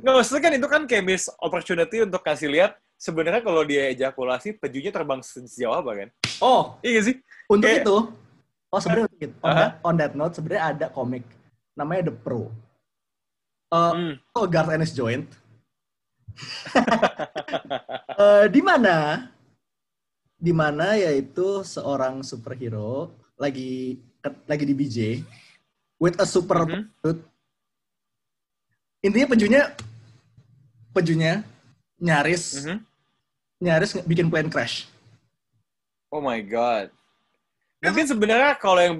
[0.00, 4.56] Nggak, maksudnya kan itu kan kayak miss opportunity untuk kasih lihat sebenarnya kalau dia ejakulasi
[4.56, 6.08] pejunya terbang sejauh apa kan?
[6.40, 7.16] Oh, Iya sih?
[7.46, 7.96] untuk Kayak- itu.
[8.66, 9.36] Oh sebenarnya itu.
[9.40, 11.22] On, that, on that note sebenarnya ada komik
[11.72, 12.50] namanya The Pro.
[13.66, 14.14] Eh, Hmm.
[14.32, 15.26] Oh, Garth Ennis Joint.
[18.16, 19.28] Eh, di mana?
[20.36, 24.00] Di mana yaitu seorang superhero lagi
[24.44, 24.98] lagi di BJ
[25.96, 26.88] with a super Mhm.
[29.06, 29.62] Intinya pejunya
[30.90, 31.32] pejunya
[31.96, 32.76] nyaris Mhm.
[33.62, 34.90] nyaris bikin plane crash.
[36.10, 36.90] Oh my god.
[37.78, 38.94] Mungkin sebenarnya kalau yang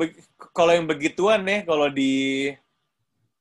[0.54, 2.14] kalau yang begituan nih kalau di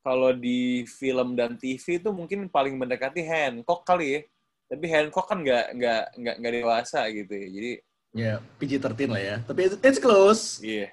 [0.02, 4.22] kalau di film dan TV itu mungkin paling mendekati Hancock kali ya.
[4.66, 7.48] Tapi Hancock kan nggak nggak nggak nggak dewasa gitu ya.
[7.54, 7.74] Jadi
[8.16, 9.36] Ya, PG-13 lah ya.
[9.44, 10.64] Tapi it's, it's close.
[10.64, 10.88] iya.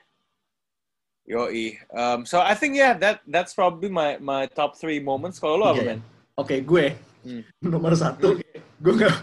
[1.23, 1.79] Yoi.
[1.89, 5.39] Um, so I think yeah that that's probably my my top three moments.
[5.39, 5.89] Kalau lo apa Iya.
[5.95, 6.01] man?
[6.35, 6.87] Oke, gue
[7.23, 7.47] Hmm.
[7.63, 8.35] nomor satu.
[8.83, 9.15] Gue nggak,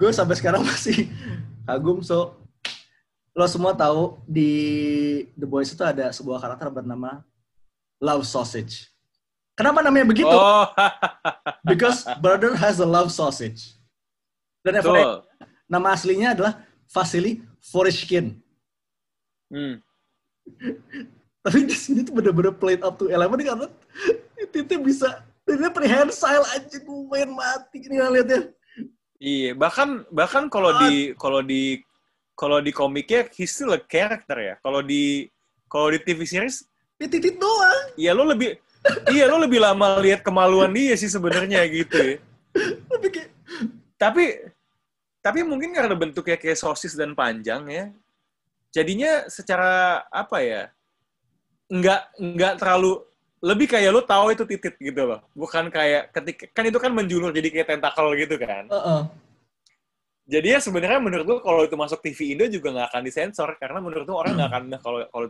[0.00, 1.12] gue sampai sekarang masih
[1.68, 2.00] kagum.
[2.00, 2.40] So,
[3.36, 4.48] lo semua tahu di
[5.36, 7.20] The Boys itu ada sebuah karakter bernama
[8.00, 8.88] Love Sausage.
[9.52, 10.32] Kenapa namanya begitu?
[10.32, 10.64] Oh,
[11.68, 13.76] Because brother has a love sausage.
[14.64, 15.28] Dan betul.
[15.68, 18.40] nama aslinya adalah Vasily Forishkin.
[19.52, 19.84] Hmm.
[21.42, 23.66] Tapi di sini tuh bener-bener played up to eleven karena
[24.38, 28.54] itu bisa dia prehensile aja gue main mati ini ngeliatnya.
[29.22, 31.82] Iya, bahkan bahkan kalau di kalau di
[32.38, 34.54] kalau di komiknya he's still a character ya.
[34.62, 35.30] Kalau di
[35.66, 36.66] kalau di TV series
[36.98, 37.82] Dia titit doang.
[37.98, 38.58] Iya lo lebih
[39.10, 42.16] iya lo lebih lama lihat kemaluan dia sih sebenarnya gitu ya.
[43.98, 44.24] Tapi
[45.22, 47.84] tapi mungkin karena bentuknya kayak sosis dan panjang ya.
[48.74, 50.62] Jadinya secara apa ya?
[51.72, 53.00] Enggak enggak terlalu
[53.42, 55.24] lebih kayak lo tahu itu titit gitu loh.
[55.32, 58.68] Bukan kayak ketika kan itu kan menjulur jadi kayak tentakel gitu kan.
[58.68, 59.08] uh
[60.22, 63.82] Jadi ya sebenarnya menurut gue kalau itu masuk TV Indo juga nggak akan disensor karena
[63.82, 65.26] menurut gue orang nggak akan nah kalau kalau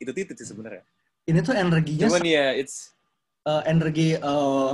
[0.00, 0.80] itu titit sih sebenarnya.
[1.28, 2.96] ini tuh energinya Cuman ya it's
[3.44, 4.70] eh, energi eh,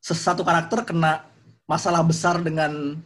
[0.00, 1.28] satu karakter kena
[1.68, 2.96] masalah besar dengan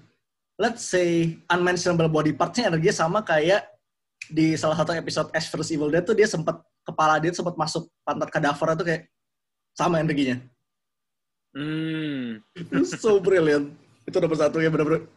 [0.57, 3.67] let's say unmentionable body parts-nya energinya sama kayak
[4.31, 7.89] di salah satu episode Ash vs Evil Dead tuh dia sempat kepala dia sempat masuk
[8.05, 9.03] pantat kadaver itu kayak
[9.75, 10.39] sama energinya.
[11.57, 12.45] hmm,
[13.03, 13.75] so brilliant.
[14.05, 15.09] Itu nomor satu ya bener-bener.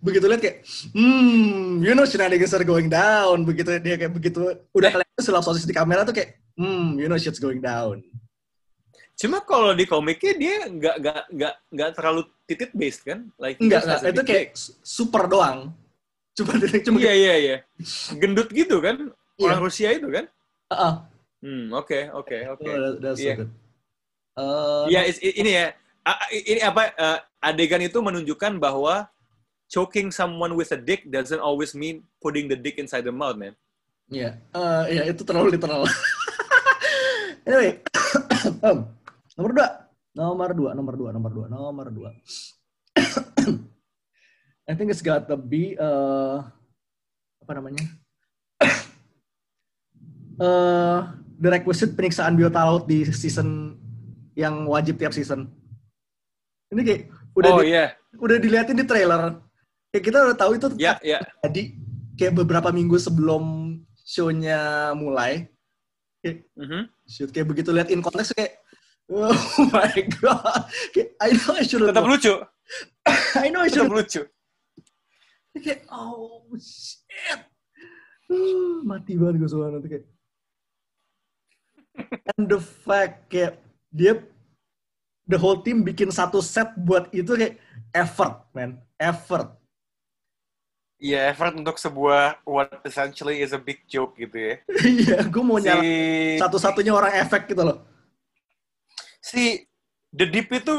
[0.00, 0.56] Begitu lihat kayak,
[0.92, 3.42] hmm, you know shenanigans are going down.
[3.42, 4.40] Begitu dia kayak begitu,
[4.76, 8.04] udah kelihatan sulap sosis di kamera tuh kayak, hmm, you know shit's going down.
[9.16, 13.32] Cuma kalau di komiknya dia nggak nggak nggak nggak terlalu titit based kan?
[13.40, 13.88] Like enggak.
[13.88, 14.52] a Itu kayak
[14.84, 15.72] super doang.
[16.36, 17.56] Cuma dia cuma Iya iya iya.
[18.20, 19.08] Gendut gitu kan?
[19.40, 20.28] Orang Rusia itu kan?
[20.68, 20.92] Heeh.
[21.40, 22.64] Hmm oke oke oke.
[23.16, 23.34] Iya.
[23.36, 23.50] good.
[24.36, 25.00] Eh, Iya
[25.36, 25.66] ini ya.
[26.06, 29.08] A- a- Ini apa eh, adegan itu menunjukkan bahwa
[29.66, 33.52] choking someone with a dick doesn't always mean putting the dick inside the mouth, man.
[34.06, 35.82] Iya, Eh, iya itu terlalu literal.
[37.46, 37.82] anyway,
[39.36, 39.68] nomor dua,
[40.14, 42.10] nomor dua, nomor dua, nomor dua, nomor dua.
[44.70, 46.42] I think it's got to be uh,
[47.42, 47.82] apa namanya?
[50.36, 51.00] Eh,
[51.36, 53.76] the requisite penyiksaan biota laut di season
[54.32, 55.48] yang wajib tiap season.
[56.68, 57.94] Ini kayak udah oh di- iya.
[58.16, 59.38] udah diliatin di trailer.
[59.88, 61.20] Kayak kita udah tahu itu Ya ya.
[61.42, 61.72] jadi
[62.16, 63.44] kayak beberapa minggu sebelum
[64.02, 65.48] show-nya mulai
[66.26, 66.90] Mhm.
[67.06, 68.58] shoot kayak begitu lihat in konteks kayak
[69.06, 69.30] oh
[69.70, 72.34] my god kayak, I know I should Tetap lucu.
[73.38, 74.22] I know I should Tetap lucu.
[75.54, 77.40] kayak oh shit
[78.26, 80.04] Uh, mati banget gue soalnya nanti kayak
[82.34, 83.60] and the fact kayak
[83.92, 84.20] dia
[85.26, 87.56] the whole team bikin satu set buat itu kayak
[87.94, 89.52] effort man effort
[90.96, 94.54] Iya, effort untuk sebuah what essentially is a big joke gitu ya.
[95.04, 95.84] iya gue mau Si nyala
[96.40, 97.84] satu-satunya orang efek gitu loh
[99.26, 99.66] si
[100.14, 100.74] The Deep itu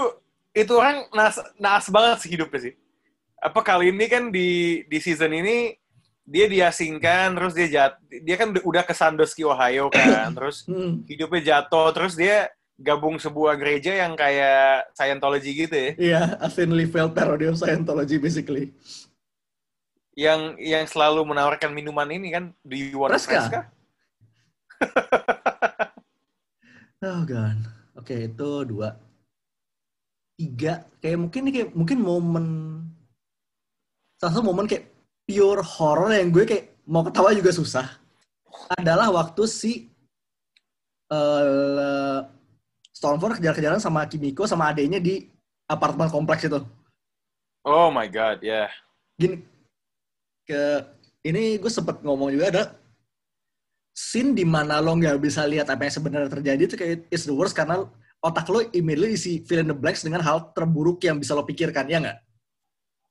[0.56, 2.74] itu orang nas naas banget sih hidupnya sih.
[3.38, 5.76] Apa kali ini kan di di season ini
[6.28, 11.08] dia diasingkan terus dia jat dia kan udah ke Sandusky Ohio kan terus Hmm.
[11.08, 16.84] hidupnya jatuh terus dia gabung sebuah gereja yang kayak Scientology gitu ya Iya, a thinly
[16.84, 18.76] veiled parody of Scientology basically.
[20.18, 23.38] yang yang selalu menawarkan minuman ini kan di Warna Fresca.
[23.38, 23.62] Fresca.
[26.98, 27.62] Oh god.
[27.94, 28.98] Oke, itu dua.
[30.34, 32.46] Tiga, kayak mungkin ini kayak mungkin momen
[34.18, 34.90] salah satu momen kayak
[35.28, 38.00] pure horror yang gue kayak mau ketawa juga susah
[38.80, 39.92] adalah waktu si
[41.12, 42.20] eh
[42.96, 45.30] Stormford kejar-kejaran sama Kimiko sama adenya di
[45.70, 46.58] apartemen kompleks itu.
[47.62, 48.66] Oh my god, ya.
[49.18, 49.46] gini
[50.48, 50.82] ke
[51.26, 52.64] ini gue sempet ngomong juga ada
[53.92, 57.34] scene di mana lo nggak bisa lihat apa yang sebenarnya terjadi itu kayak is the
[57.34, 57.82] worst karena
[58.22, 61.90] otak lo immediately isi fill in the blanks dengan hal terburuk yang bisa lo pikirkan
[61.90, 62.18] ya nggak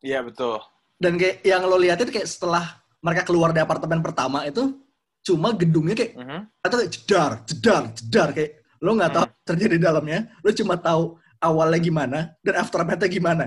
[0.07, 0.63] Iya betul.
[0.97, 2.65] Dan kayak yang lo liatin kayak setelah
[3.01, 4.77] mereka keluar dari apartemen pertama itu
[5.21, 6.41] cuma gedungnya kayak Mhm.
[6.63, 9.37] atau kayak jedar, jedar, jedar kayak lo nggak tahu Hmm.
[9.45, 11.03] terjadi di dalamnya, lo cuma tahu
[11.41, 13.47] awalnya gimana dan aftermath-nya gimana.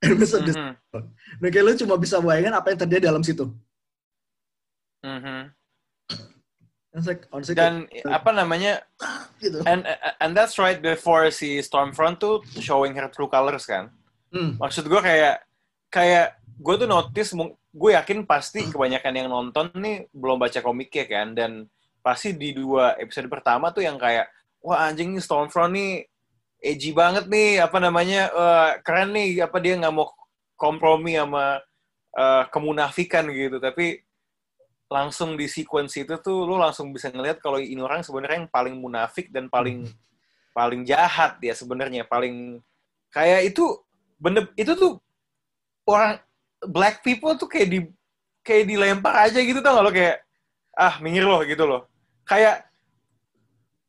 [0.04, 0.72] And it's dis- Mhm.
[1.40, 3.48] Nah, kayak lo cuma bisa bayangin apa yang terjadi dalam situ.
[6.96, 8.80] Like, honestly, Dan apa namanya?
[9.44, 9.60] gitu.
[9.68, 9.84] And
[10.16, 13.92] and that's right before si Stormfront tuh showing her true colors kan.
[14.32, 14.56] Hmm.
[14.56, 15.44] Maksud gue kayak
[15.92, 21.36] kayak gue tuh notice, gue yakin pasti kebanyakan yang nonton nih belum baca komiknya kan,
[21.36, 21.50] dan
[22.00, 24.30] pasti di dua episode pertama tuh yang kayak
[24.64, 26.08] wah anjing nih Stormfront nih
[26.64, 30.08] edgy banget nih, apa namanya eh, keren nih, apa dia nggak mau
[30.56, 31.60] kompromi sama
[32.16, 34.00] eh, kemunafikan gitu, tapi
[34.86, 38.74] langsung di sequence itu tuh lu langsung bisa ngeliat kalau ini orang sebenarnya yang paling
[38.78, 39.82] munafik dan paling
[40.54, 42.62] paling jahat dia sebenarnya paling
[43.10, 43.82] kayak itu
[44.16, 45.02] bener itu tuh
[45.90, 46.22] orang
[46.68, 47.78] black people tuh kayak di
[48.46, 49.92] kayak dilempar aja gitu tau gak lo?
[49.94, 50.16] Kayak
[50.76, 51.88] ah minggir loh gitu loh.
[52.26, 52.66] Kayak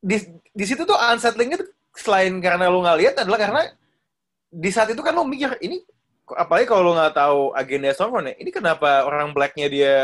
[0.01, 0.17] di
[0.53, 1.61] di situ tuh unsettlingnya
[1.97, 3.61] selain karena lo nggak lihat adalah karena
[4.47, 5.81] di saat itu kan lo mikir ini
[6.37, 9.95] apalagi kalau lo nggak tahu agenda Stormfront ya ini kenapa orang blacknya dia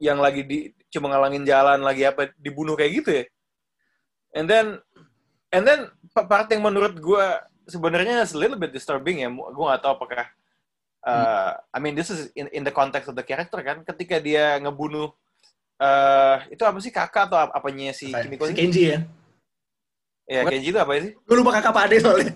[0.00, 0.58] yang lagi di
[0.92, 3.24] cuma ngalangin jalan lagi apa dibunuh kayak gitu ya?
[4.36, 4.66] And then
[5.52, 7.24] and then pa- part yang menurut gue
[7.68, 10.26] sebenarnya a little bit disturbing ya gue nggak tahu apakah
[11.06, 14.58] uh, I mean this is in, in the context of the character kan ketika dia
[14.58, 15.14] ngebunuh
[15.76, 18.52] eh itu apa sih kakak atau ap- apanya si Kayak Kimiko si?
[18.52, 18.98] Kenji ya.
[20.26, 21.12] Ya kayak gitu apa sih?
[21.14, 22.32] Gue lupa kakak Pak Ade soalnya.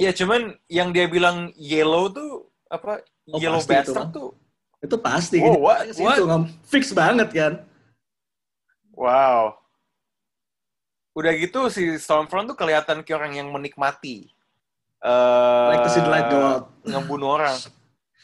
[0.00, 3.04] Ya cuman yang dia bilang yellow tuh apa?
[3.28, 4.16] Oh, yellow itu, bastard Bang.
[4.16, 4.30] tuh.
[4.80, 5.38] Itu pasti.
[5.38, 5.78] Oh, Ini what?
[6.00, 6.16] What?
[6.16, 7.52] Itu nggak- fix banget kan.
[8.96, 9.60] Wow.
[11.12, 14.32] Udah gitu si Stormfront tuh kelihatan kayak orang yang menikmati.
[15.04, 16.64] eh Like to see the light go out.
[16.82, 17.56] Ngebunuh orang.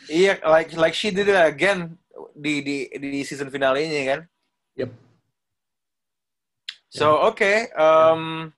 [0.07, 1.95] Iya, like like she did it again
[2.35, 4.21] di di di season finale ini kan.
[4.75, 4.91] Yep.
[6.89, 8.49] So okay, um,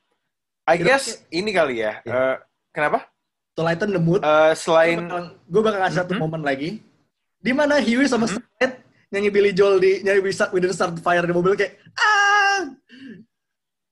[0.64, 1.98] I Itu guess ini kali ya.
[2.00, 2.14] Iya.
[2.14, 2.36] Eh,
[2.70, 3.10] kenapa?
[3.58, 4.22] To lighten the mood.
[4.22, 5.10] Eh, selain
[5.44, 6.20] gue bakal ngasih satu Mhm.
[6.22, 6.78] momen lagi.
[7.36, 8.38] Di mana Huey sama Mhm.
[8.38, 8.74] Starlight
[9.10, 12.62] nyanyi Billy Joel di nyanyi bisa We Didn't Start the Fire di mobil kayak ah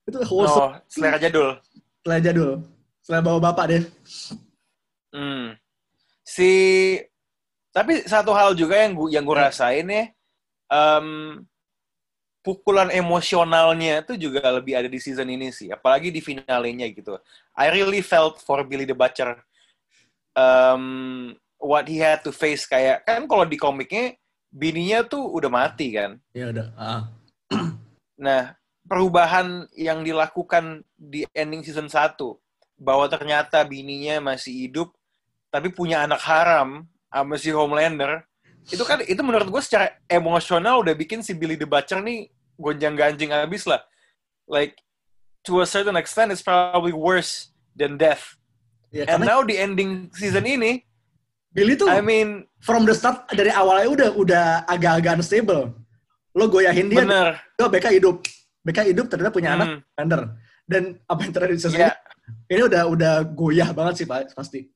[0.07, 1.59] itu wholesome oh, selera jadul.
[2.01, 2.51] setelah jadul
[3.03, 3.83] setelah bawa bapak deh
[5.11, 5.59] Hmm.
[6.29, 6.53] Si
[7.73, 9.33] tapi satu hal juga yang gua yang Hmm.
[9.33, 10.05] gue rasain ya,
[10.69, 11.07] em,
[12.45, 17.17] pukulan emosionalnya itu juga lebih ada di season ini sih, apalagi di finalenya gitu.
[17.57, 19.41] I really felt for Billy the Butcher,
[20.37, 24.17] um, what he had to face kayak kan kalau di komiknya
[24.49, 26.17] bininya tuh udah mati kan.
[26.33, 27.03] ya udah ah.
[28.19, 32.35] Nah, perubahan yang dilakukan di ending season 1
[32.75, 34.91] bahwa ternyata bininya masih hidup
[35.49, 38.25] tapi punya anak haram sama si Homelander
[38.69, 42.29] itu kan itu menurut gue secara emosional udah bikin si Billy the Butcher nih
[42.61, 43.81] gonjang-ganjing abis lah.
[44.45, 44.77] Like
[45.49, 48.37] to a certain extent it's probably worse than death.
[48.93, 50.85] Ya and now di ending season ini
[51.53, 55.73] Billy tuh I mean from the start dari awalnya udah udah agak-agak unstable.
[56.37, 57.41] Lo goyahin dia bener.
[57.65, 58.21] oh, BK hidup.
[58.61, 60.23] BK hidup ternyata punya anak Hmm, Commander
[60.69, 61.89] dan apa yang terjadi di season ya.
[61.89, 61.97] ini,
[62.53, 64.69] ini udah udah goyah banget sih pak pasti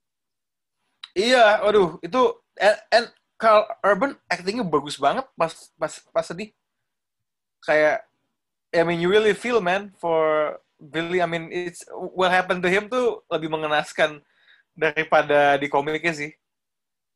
[1.13, 2.21] Iya, waduh, itu
[2.57, 3.07] and, and
[3.37, 6.51] Carl Urban actingnya bagus banget pas pas pas sedih.
[7.63, 8.03] Kayak,
[8.73, 11.23] I mean you really feel man for Billy.
[11.23, 14.19] I mean it's what happened to him tuh lebih mengenaskan
[14.73, 16.33] daripada di komiknya sih.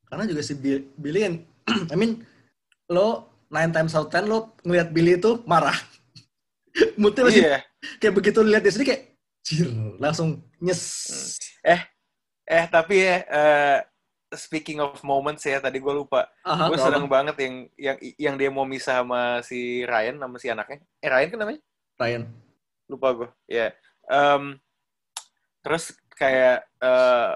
[0.06, 1.34] karena juga si Bi- Billy kan
[1.92, 2.22] I mean
[2.86, 5.74] lo nine times out of ten lo ngelihat Billy itu marah
[7.00, 7.58] moodnya masih Iya.
[7.98, 9.02] kayak begitu lihat di sini kayak
[9.42, 9.66] jir
[9.98, 10.78] langsung nyes
[11.58, 11.82] Eh,
[12.46, 13.78] eh tapi ya eh,
[14.34, 16.26] speaking of moments ya tadi gue lupa.
[16.46, 17.14] Aha, gue nggak seneng apa.
[17.14, 20.78] banget yang yang yang dia mau misah sama si Ryan sama si anaknya.
[21.02, 21.60] Eh Ryan kan namanya?
[21.96, 22.22] Ryan
[22.86, 23.74] lupa gue ya
[24.06, 24.54] Em,
[25.66, 27.34] terus kayak eh,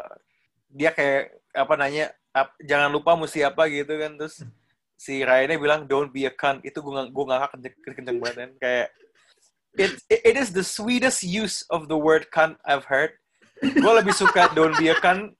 [0.71, 4.47] dia kayak apa nanya ap- jangan lupa mesti apa gitu kan terus
[4.95, 8.53] si Ryan bilang don't be a cunt itu gue gue ngakak kenceng, kenceng banget kan
[8.63, 8.89] kayak
[9.75, 13.19] it, it it is the sweetest use of the word cunt I've heard
[13.61, 15.33] gue lebih suka don't be a cunt.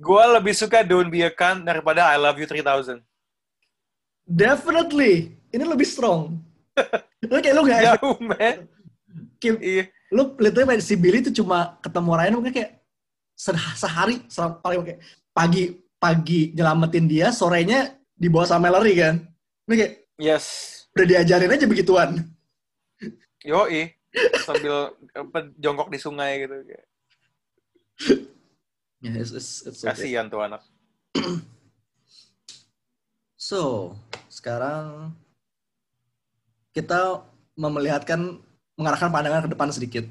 [0.00, 3.00] Gue lebih suka don't be a cunt daripada I love you 3000
[4.26, 5.34] definitely.
[5.50, 6.38] Ini lebih strong.
[7.26, 8.56] Lo kayak lo nggak jauh man.
[9.42, 9.84] Kayak- iya.
[10.10, 12.82] lu lihatnya si Billy itu cuma ketemu Ryan mungkin kayak
[13.34, 15.00] se- sehari se- paling kayak
[15.30, 19.14] pagi pagi nyelamatin dia sorenya dibawa sama Mallory kan?
[19.70, 20.44] Ini kayak yes.
[20.94, 22.10] udah diajarin aja begituan.
[23.46, 23.94] Yoi.
[24.42, 24.94] Sambil
[25.58, 26.54] jongkok di sungai gitu.
[29.00, 29.96] Ya, it's, it's, it's okay.
[29.96, 30.60] Kasihan tuh anak.
[33.40, 33.96] So,
[34.30, 35.16] sekarang
[36.76, 37.24] kita
[37.56, 38.38] memelihatkan
[38.76, 40.04] mengarahkan pandangan ke depan sedikit.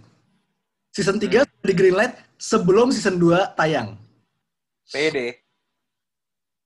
[0.92, 3.96] Season 3 di Greenlight sebelum season 2 tayang.
[4.90, 5.40] pede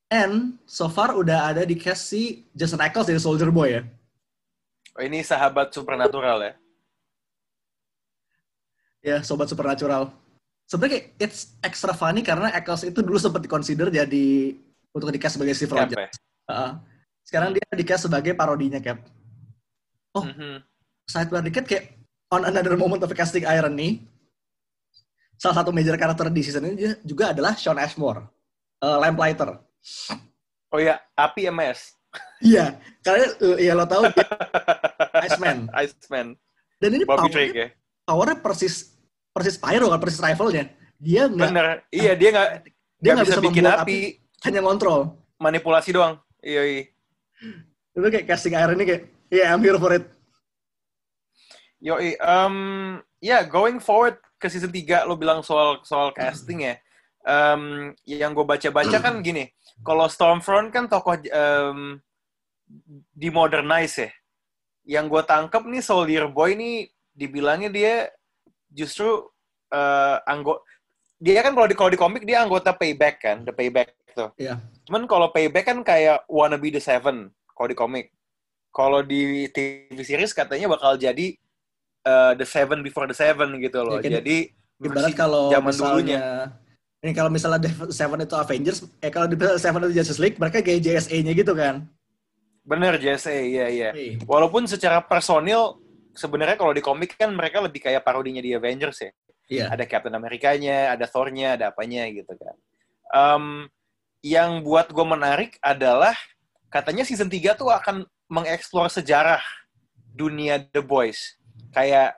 [0.08, 3.82] And so far udah ada di cast si Jason Ackles dari Soldier Boy ya.
[4.96, 6.54] oh, ini sahabat supernatural ya
[9.04, 10.16] Ya, sobat supernatural.
[10.74, 14.58] Sebenarnya it's extra funny karena Ackles itu dulu sempat dikonsider jadi
[14.90, 16.02] untuk di cast sebagai Steve Cap Rogers.
[16.02, 16.10] ya?
[16.50, 16.72] Heeh.
[17.22, 19.06] Sekarang dia di cast sebagai parodinya Cap.
[20.18, 20.26] Oh.
[20.26, 20.66] Mhm.
[21.06, 21.94] Sidebar dikit kayak
[22.34, 24.02] on another moment of casting irony.
[25.38, 28.26] Salah satu major karakter di season ini juga adalah Sean Ashmore,
[28.82, 29.62] eh, Lamplighter.
[30.74, 31.94] oh ya api MS
[32.42, 34.26] Iya, karena eh, ya lo tahu dia
[35.30, 35.70] Iceman.
[35.74, 36.28] Iceman
[36.82, 37.68] Dan ini Bobby powernya, Drake ya
[38.06, 38.93] powernya persis
[39.34, 40.70] persis Pyro kan, persis rivalnya.
[41.02, 42.50] Dia nggak bener iya dia nggak
[43.04, 43.98] dia nggak bisa, bikin membuat api,
[44.48, 45.02] hanya ngontrol.
[45.44, 46.84] manipulasi doang iya iya
[47.94, 50.10] Itu kayak casting irony kayak, yeah I'm here for it.
[51.84, 56.76] Yoi, um, ya going forward ke season 3 lo bilang soal soal casting ya.
[57.24, 59.52] Um, yang gue baca-baca kan gini,
[59.84, 62.00] kalau Stormfront kan tokoh um,
[63.14, 64.10] dimodernize ya.
[64.84, 68.10] Yang gue tangkep nih Soldier Boy nih dibilangnya dia
[68.74, 69.30] justru
[69.72, 70.62] uh, anggo
[71.24, 74.36] dia kan kalau di kalau di komik dia anggota Payback kan, the Payback tuh.
[74.36, 74.60] Iya.
[74.84, 78.12] Cuman kalau Payback kan kayak wanna be the Seven kalau di komik.
[78.74, 81.38] Kalau di TV series katanya bakal jadi
[82.04, 84.04] uh, the Seven before the Seven gitu loh.
[84.04, 84.52] Ya, jadi
[84.84, 86.22] Ibarat versi kalau zaman misalnya dulunya.
[87.04, 90.60] ini kalau misalnya The Seven itu Avengers, eh kalau di Seven itu Justice League, mereka
[90.60, 91.88] kayak JSA-nya gitu kan.
[92.64, 93.90] Bener JSA, iya iya.
[93.92, 94.20] Hey.
[94.24, 95.83] Walaupun secara personil
[96.14, 99.12] sebenarnya kalau di komik kan mereka lebih kayak parodinya di Avengers ya.
[99.50, 99.66] Iya.
[99.76, 102.56] Ada Captain Amerikanya, ada Thor-nya, ada apanya gitu kan.
[103.14, 103.46] Um,
[104.24, 106.16] yang buat gue menarik adalah
[106.72, 109.44] katanya season 3 tuh akan mengeksplor sejarah
[110.16, 111.38] dunia The Boys.
[111.76, 112.16] Kayak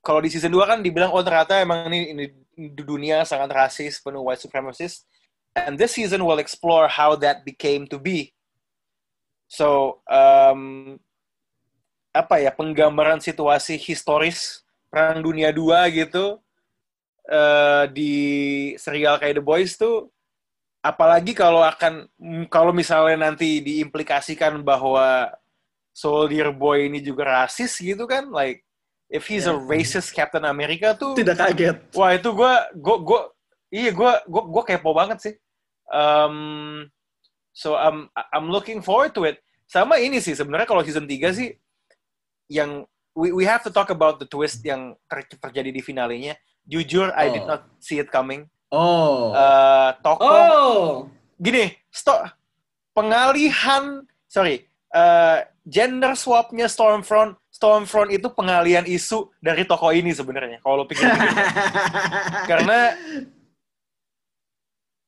[0.00, 2.24] kalau di season 2 kan dibilang oh ternyata emang ini, ini
[2.72, 5.06] dunia sangat rasis, penuh white supremacist.
[5.52, 8.32] And this season will explore how that became to be.
[9.52, 10.96] So, um,
[12.12, 16.36] apa ya, penggambaran situasi historis Perang Dunia II gitu
[17.24, 18.12] eh, di
[18.76, 20.12] serial kayak The Boys tuh
[20.82, 22.10] apalagi kalau akan
[22.50, 25.30] kalau misalnya nanti diimplikasikan bahwa
[25.94, 28.60] Soldier Boy ini juga rasis gitu kan like
[29.06, 29.62] if he's a Ya.
[29.62, 31.76] racist Captain America tuh Tidak kaget.
[31.94, 33.20] wah itu gue gue gue
[33.70, 35.34] iya gue gue gue kepo banget sih
[35.88, 36.82] um,
[37.54, 41.54] so I'm I'm looking forward to it sama ini sih sebenarnya kalau season 3 sih
[42.52, 42.84] yang
[43.16, 46.36] we we have to talk about the twist yang ter- terjadi di finalenya
[46.68, 47.56] jujur I did Oh.
[47.56, 49.32] not see it coming Oh.
[49.32, 50.84] Eh, tokoh oh.
[51.36, 52.28] gini stop
[52.92, 60.82] pengalihan sorry eh, gender swapnya Stormfront Stormfront itu pengalihan isu dari tokoh ini sebenarnya kalau
[60.82, 61.36] lo pikir-pikir
[62.50, 62.96] karena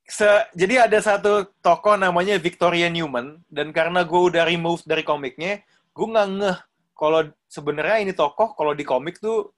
[0.05, 5.64] se- jadi ada satu tokoh namanya Victoria Newman dan karena gue udah remove dari komiknya
[5.95, 6.59] gue nggak ngeh
[6.95, 9.51] kalau sebenarnya ini tokoh kalau di komik tuh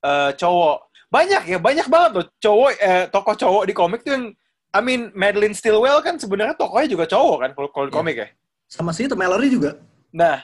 [0.00, 4.26] eh, cowok banyak ya banyak banget loh cowok eh, tokoh cowok di komik tuh yang
[4.74, 7.98] I mean Madeline Stillwell kan sebenarnya tokohnya juga cowok kan kalau kalau di Iya.
[7.98, 8.28] komik ya
[8.66, 9.78] Sama sih itu Mallory juga.
[10.10, 10.42] nah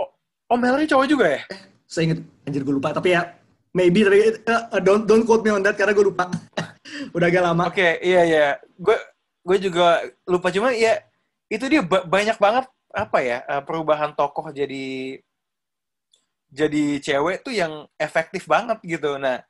[0.00, 0.08] oh,
[0.48, 1.40] oh Mallory cowok juga ya
[1.84, 2.90] Saya inget, anjir gue lupa.
[2.90, 3.38] Tapi ya,
[3.70, 4.18] maybe, tapi
[4.50, 6.26] uh, don't, don't quote me on that karena gue lupa.
[7.14, 7.70] Udah agak lama.
[7.70, 8.46] Oke, iya iya.
[8.74, 8.98] Gue
[9.44, 11.04] gue juga lupa cuma ya
[11.46, 12.64] itu dia ba- banyak banget
[12.94, 15.18] apa ya eh, perubahan tokoh jadi
[16.54, 19.18] jadi cewek tuh yang efektif banget gitu.
[19.18, 19.42] Nah,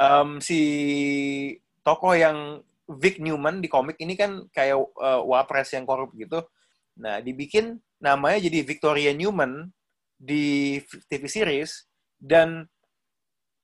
[0.00, 0.60] em, si
[1.84, 6.40] tokoh yang Vic Newman di komik ini kan kayak eh, wapres yang korup gitu.
[6.96, 9.68] Nah, dibikin namanya jadi Victoria Newman
[10.16, 10.80] di
[11.12, 11.84] TV series
[12.16, 12.64] dan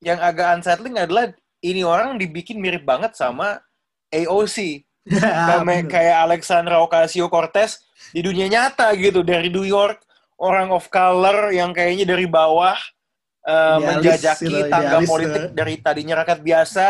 [0.05, 3.57] yang agak unsettling adalah ini orang dibikin mirip banget sama
[4.13, 4.85] AOC.
[5.23, 7.83] Ah, Kayak, kayak Alexandra Ocasio-Cortez
[8.15, 9.19] di dunia nyata gitu.
[9.19, 9.99] Dari New York,
[10.39, 12.75] orang of color yang kayaknya dari bawah
[13.43, 15.51] eh, Idealis menjajaki gitu, tangga idealis, politik eh.
[15.51, 16.85] dari tadinya rakyat biasa,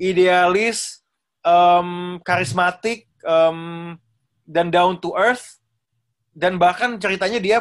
[0.00, 1.04] idealis,
[1.44, 3.58] em, karismatik, em,
[4.48, 5.60] dan down to earth.
[6.32, 7.58] Dan bahkan ceritanya dia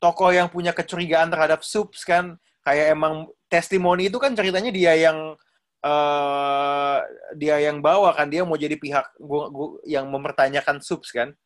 [0.00, 2.40] tokoh yang punya kecurigaan terhadap Subs kan.
[2.64, 5.36] Kayak emang testimoni itu kan ceritanya dia yang
[5.84, 6.98] eh
[7.36, 11.36] dia yang bawa kan dia mau jadi pihak gua, gua- yang mempertanyakan subs kan.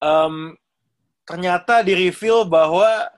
[0.00, 0.54] Em,
[1.26, 3.10] ternyata di reveal bahwa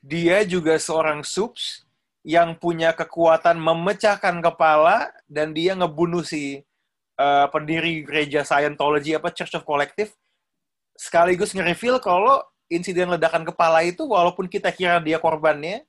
[0.00, 1.84] dia juga seorang subs
[2.24, 6.64] yang punya kekuatan memecahkan kepala dan dia ngebunuh si
[7.20, 10.10] eh, pendiri gereja Scientology apa Church of Collective
[10.94, 15.84] sekaligus nge-reveal kalau insiden ledakan kepala itu walaupun kita kira dia korbannya,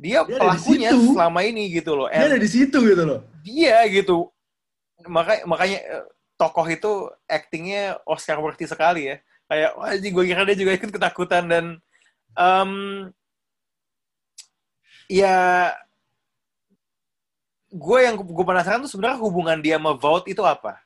[0.00, 1.12] dia, Dia di pelakunya situ.
[1.12, 2.08] selama ini gitu loh.
[2.08, 3.20] Dia And ada di situ gitu loh.
[3.44, 4.32] dia gitu.
[5.04, 6.04] Makanya makanya eh,
[6.36, 6.92] tokoh itu
[7.28, 9.16] actingnya Oscar worthy sekali ya.
[9.44, 11.64] Kayak wah gue kira dia juga ikut ketakutan dan
[12.32, 12.72] em,
[15.10, 15.36] ya
[17.70, 20.78] gue yang gue penasaran tuh sebenarnya hubungan dia sama Vault itu apa?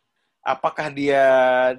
[0.44, 1.24] Apakah dia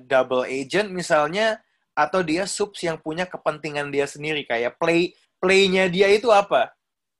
[0.01, 1.61] double agent misalnya
[1.95, 6.74] atau dia subs yang punya kepentingan dia sendiri kayak play playnya dia itu apa?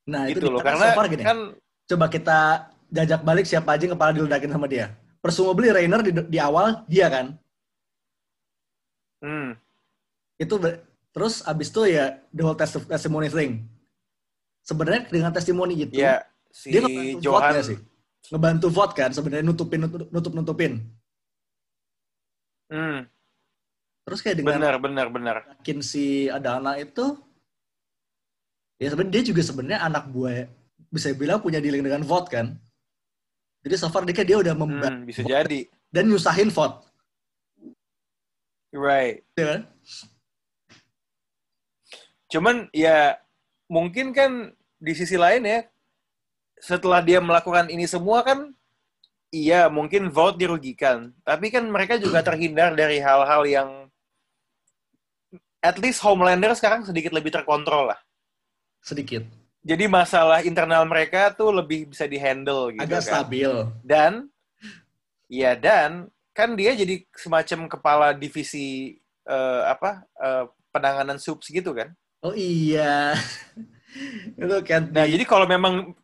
[0.06, 0.62] Nah, itu gitu loh.
[0.62, 1.24] dikata Karena so far gini.
[1.26, 1.38] kan
[1.86, 2.40] Coba kita
[2.90, 4.94] jajak balik siapa aja yang kepala diledakin sama dia.
[5.22, 7.38] Presumably Rainer di, di awal dia kan.
[9.22, 9.58] hmm,
[10.38, 10.58] Itu
[11.14, 13.66] terus abis itu ya the whole test testimony thing.
[14.66, 16.82] Sebenarnya dengan testimoni itu ya si dia
[17.22, 17.78] Johan sih?
[18.34, 20.82] Ngebantu vote kan sebenarnya nutupin nutup nutupin.
[22.74, 23.06] hmm,
[24.06, 25.36] Terus kayak dengan benar benar benar.
[25.62, 27.18] yakin si Adana itu
[28.82, 30.48] ya sebenarnya dia juga sebenarnya anak buah
[30.92, 32.56] bisa bilang punya dealing dengan vote kan.
[33.66, 35.66] Jadi so far dia dia udah membantu Hmm, bisa jadi.
[35.90, 36.84] dan nyusahin vote.
[38.76, 39.24] Right.
[39.40, 39.62] Ya kan?
[42.30, 43.16] Cuman ya
[43.72, 45.64] mungkin kan di sisi lain ya
[46.60, 48.52] setelah dia melakukan ini semua kan
[49.32, 51.16] iya mungkin vote dirugikan.
[51.24, 53.70] Tapi kan mereka juga terhindar dari hal-hal yang
[55.64, 58.00] at least Homelander sekarang sedikit lebih terkontrol lah.
[58.86, 59.26] Sedikit.
[59.66, 63.10] Jadi masalah internal mereka tuh lebih bisa dihandle gitu Agak kan.
[63.26, 63.52] stabil.
[63.82, 64.30] Dan
[65.26, 66.06] ya dan
[66.38, 68.94] kan dia jadi semacam kepala divisi
[69.26, 71.90] eh, apa eh, penanganan subs gitu kan.
[72.22, 73.18] Oh iya.
[74.38, 75.98] itu kan Nah, di- jadi kalau memang.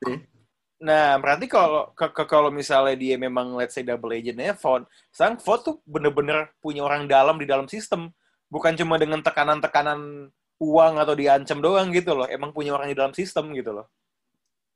[0.81, 4.81] Nah, berarti kalau ke- ke- kalau misalnya dia memang let's say double agentnya Font,
[5.13, 8.09] sekarang Font tuh bener-bener punya orang dalam di dalam sistem,
[8.49, 13.13] bukan cuma dengan tekanan-tekanan uang atau diancam doang gitu loh, emang punya orang di dalam
[13.17, 13.89] sistem gitu loh.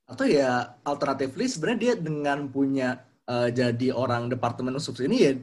[0.06, 5.34] atau ya alternatively sebenarnya dia dengan punya eh, jadi orang departemen subs ini ya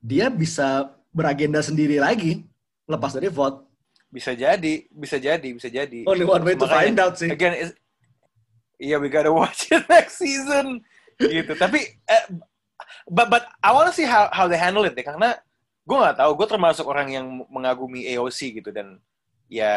[0.00, 2.44] dia bisa beragenda sendiri lagi
[2.86, 3.64] lepas dari vote.
[4.06, 6.06] Bisa jadi, bisa jadi, bisa jadi.
[6.06, 7.28] Only one way to Makanya, find out sih.
[7.28, 7.74] Again,
[8.80, 10.80] iya we gotta watch it next season
[11.18, 11.52] gitu.
[11.58, 12.24] Tapi, eh,
[13.10, 15.36] but, but I wanna see how how they handle it deh, karena
[15.84, 16.30] gue nggak tahu.
[16.38, 19.02] Gue termasuk orang yang mengagumi AOC gitu dan
[19.46, 19.74] ya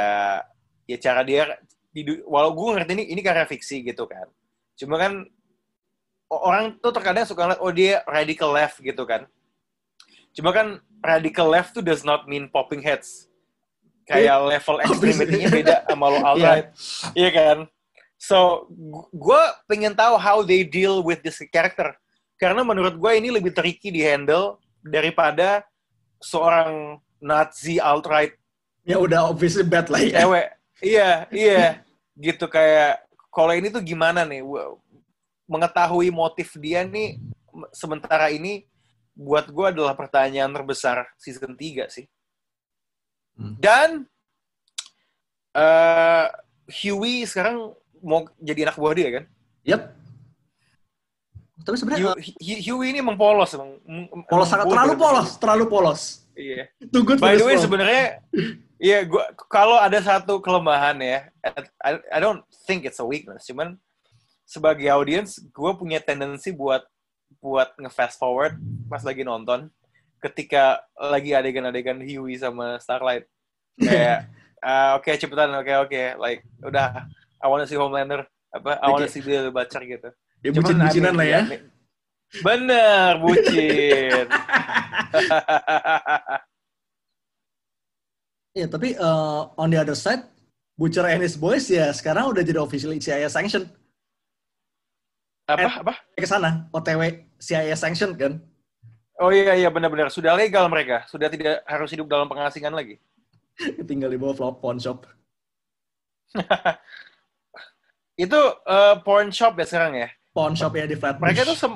[0.89, 1.57] ya cara dia
[1.89, 4.26] di, walau gue ngerti ini ini karya fiksi gitu kan.
[4.78, 5.26] Cuma kan
[6.30, 9.26] orang tuh terkadang suka ngeliat oh dia radical left gitu kan.
[10.34, 13.28] Cuma kan radical left tuh does not mean popping heads.
[14.09, 16.74] Kayak level extremity-nya beda sama lo alt-right.
[17.13, 17.57] Iya kan?
[18.20, 18.67] So,
[19.13, 21.93] gue pengen tahu how they deal with this character.
[22.41, 25.61] Karena menurut gue ini lebih tricky di handle daripada
[26.20, 28.34] seorang Nazi alt-right
[28.88, 30.23] Ya udah obviously bad lah ya.
[30.23, 30.47] cewek.
[30.80, 31.84] Iya, iya.
[32.15, 34.39] Gitu kayak, kalau ini tuh gimana nih?
[35.49, 37.17] Mengetahui motif dia nih,
[37.73, 38.63] sementara ini
[39.11, 42.07] buat gue adalah pertanyaan terbesar season 3 sih.
[43.36, 43.55] Hmm.
[43.59, 43.89] Dan
[45.55, 46.27] eh
[46.69, 49.23] Huey sekarang mau jadi anak buah dia kan?
[49.65, 49.82] Yep.
[51.65, 53.75] Tapi sebenarnya Hu- Hu- Huey ini emang polos emang.
[53.84, 56.01] Emang polos sangat terlalu polos, terlalu polos.
[56.38, 56.71] Iya.
[56.93, 58.23] For By the way sebenarnya
[58.80, 61.27] Iya, gua kalau ada satu kelemahan ya,
[61.84, 63.75] I, I don't think it's a weakness, cuman
[64.47, 66.88] sebagai audiens, gue punya tendensi buat
[67.43, 68.57] buat nge-fast forward
[68.88, 69.67] pas lagi nonton,
[70.23, 73.27] ketika lagi adegan-adegan Huey sama Starlight,
[73.77, 74.32] kayak
[74.65, 77.03] ah, oke cepetan, oke oke, like udah,
[77.43, 78.23] I wanna see Homelander,
[78.55, 80.07] apa, I wanna see dia bacar gitu.
[80.39, 81.41] Ya Cuman, bucin-bucinan I mean, lah ya.
[81.43, 81.59] iya,
[82.39, 84.25] Bener, bucin.
[88.60, 90.28] Iya, tapi uh, on the other side,
[90.76, 93.72] Butcher and his boys ya sekarang udah jadi officially CIA sanction
[95.49, 95.93] apa apa?
[96.14, 98.38] ke sana, OTW CIA sanction kan.
[99.20, 102.99] Oh iya iya benar-benar sudah legal mereka, sudah tidak harus hidup dalam pengasingan lagi.
[103.89, 105.07] Tinggal di bawah flop pawn shop.
[108.20, 110.07] Itu eh, porn shop ya sekarang ya.
[110.36, 111.24] Pawn shop ya di Flatbush.
[111.24, 111.74] Mereka tuh sem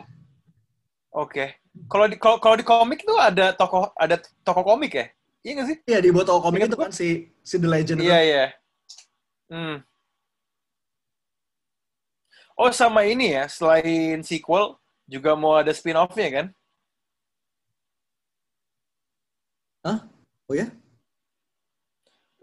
[1.16, 1.64] Oke.
[1.90, 5.08] Kalau di kalau kalau di komik tuh ada toko ada toko komik ya?
[5.44, 5.78] Iya nggak sih?
[5.91, 8.08] Iya, di toko komik itu kan si si The Legend itu.
[8.08, 8.46] Iya iya.
[9.52, 9.84] Hmm.
[12.56, 16.48] Oh sama ini ya, selain sequel juga mau ada spin-off-nya kan?
[20.48, 20.72] Oh ya?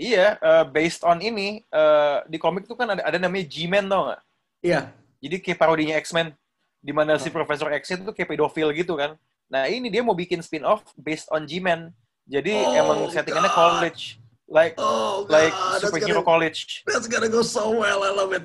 [0.01, 4.13] Iya, eh, based on ini eh, di komik tuh kan ada ada namanya G-Man tau
[4.13, 4.21] nggak?
[4.61, 4.81] Iya.
[5.21, 6.33] Jadi kayak parodinya X-Men,
[6.81, 7.37] di mana si Oh.
[7.37, 9.17] Profesor X itu kayak pedofil gitu kan.
[9.53, 11.93] Nah ini dia mau bikin spin-off based on G-Man.
[12.31, 13.59] Jadi Oh, emang settingannya God.
[13.59, 14.03] college.
[14.51, 16.83] like Oh god, like that's superhero gonna, college.
[16.83, 18.03] that's gonna go so well.
[18.03, 18.43] I love it.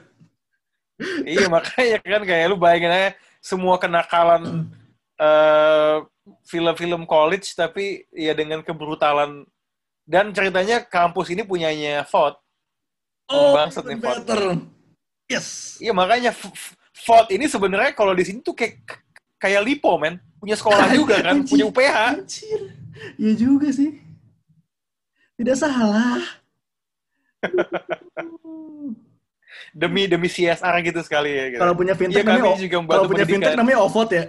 [1.25, 3.09] iya makanya kan kayak lu bayangin aja
[3.41, 4.69] semua kenakalan
[5.17, 5.97] eh,
[6.45, 9.49] film-film college tapi ya dengan kebrutalan
[10.05, 12.38] dan ceritanya kampus ini punyanya Ford.
[13.25, 14.21] Oh, bangsat nih, Ford.
[15.25, 15.81] Yes.
[15.81, 16.38] Iya makanya
[16.93, 18.77] Ford ini sebenarnya kalau di sini tuh kayak
[19.41, 21.97] kayak Lipo men punya sekolah juga kan punya UPH.
[22.21, 22.61] Anjir.
[23.20, 24.00] Iya juga sih.
[25.36, 26.22] Tidak salah.
[29.76, 31.46] demi demi CSR gitu sekali ya.
[31.52, 31.62] Gitu.
[31.62, 33.60] Kalau punya fintech kami namanya juga kalau punya fintech pendidikan.
[33.60, 34.26] namanya OVOD ya.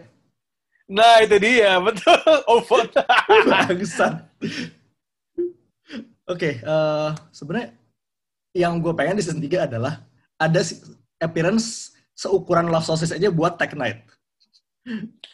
[0.87, 2.19] Nah itu dia betul.
[2.67, 2.91] Ford.
[3.51, 4.15] Bangsat.
[6.27, 7.71] Oke, eh, sebenarnya
[8.51, 10.03] yang gue pengen di season 3 adalah
[10.43, 10.59] ada
[11.23, 14.03] appearance seukuran Love Sausage aja buat Tech Knight.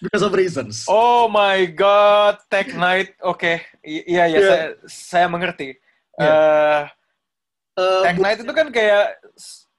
[0.00, 0.88] Because of reasons.
[0.88, 3.14] Oh my God, Tech Knight.
[3.20, 4.40] Oke, I- iya ya, Iya.
[4.42, 5.76] saya saya mengerti.
[6.16, 6.32] Iya.
[6.32, 6.82] Eh,
[7.72, 9.16] Eh, Tech Knight itu kan kayak,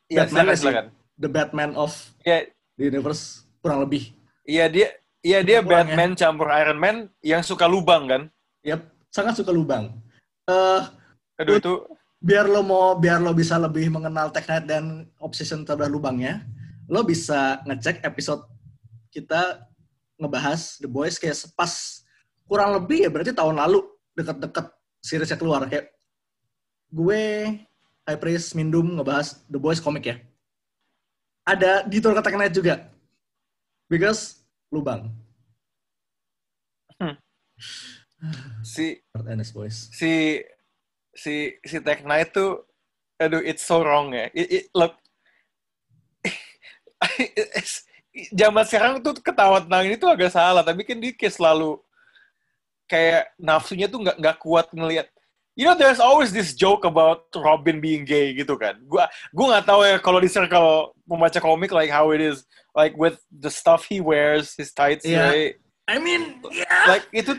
[0.09, 0.85] ya Batman silakan silakan.
[1.13, 4.17] The Batman of Ya, the universe kurang lebih.
[4.43, 5.93] iya dia, iya dia Kurang ya.
[5.93, 8.21] Batman campur Iron Man yang suka lubang kan?
[8.65, 9.93] Yap, sangat suka lubang.
[10.49, 10.81] Eh,
[11.37, 11.73] Aduh itu,
[12.17, 16.41] biar lo mau biar lo bisa lebih mengenal Tech Knight dan obsession terhadap lubangnya,
[16.89, 18.41] lo bisa ngecek episode
[19.13, 19.61] kita
[20.17, 22.01] ngebahas The Boys kayak pas
[22.49, 23.85] kurang lebih ya berarti tahun lalu
[24.17, 24.65] deket-deket
[24.99, 25.93] seriesnya keluar kayak
[26.93, 27.23] gue
[28.03, 30.17] High Priest Mindum ngebahas The Boys komik ya.
[31.43, 32.87] Ada di Tour Tech Knight juga.
[33.87, 35.11] Because lubang.
[38.63, 39.91] si Ernest Boys.
[39.91, 40.39] si
[41.11, 42.63] si si Tech Knight tuh,
[43.19, 44.31] aduh it's so wrong ya.
[44.31, 44.95] It, it- look,
[47.59, 47.83] it's-
[48.33, 51.81] zaman sekarang tuh ketawa tentang ini tuh agak salah, tapi kan dia kayak selalu
[52.85, 55.09] kayak nafsunya tuh nggak nggak kuat ngelihat.
[55.53, 58.81] You know, there's always this joke about Robin being gay gitu kan.
[58.89, 62.97] Gua gua nggak tahu ya kalau di circle pembaca komik like how it is like
[62.97, 65.21] with the stuff he wears, his tights, Iya.
[65.29, 65.53] right?
[65.85, 67.37] I mean, yeah, like itu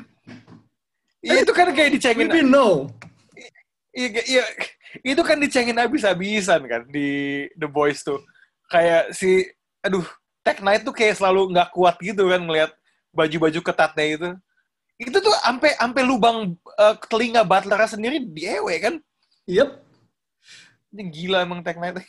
[1.25, 2.93] ya, itu kan kayak dicengin maybe no.
[3.95, 4.45] Iya, iya,
[5.07, 8.21] itu kan dicengin habis-habisan kan di The Boys tuh.
[8.69, 9.47] Kayak si,
[9.81, 10.03] aduh,
[10.45, 12.71] Tech Knight tuh kayak selalu nggak kuat gitu kan ngelihat
[13.11, 14.29] baju-baju ketatnya itu.
[15.01, 18.95] Itu tuh sampai sampai lubang eh, telinga Butler sendiri diewe kan.
[19.49, 19.69] Yep.
[20.95, 22.05] Ini gila emang Tech Knight.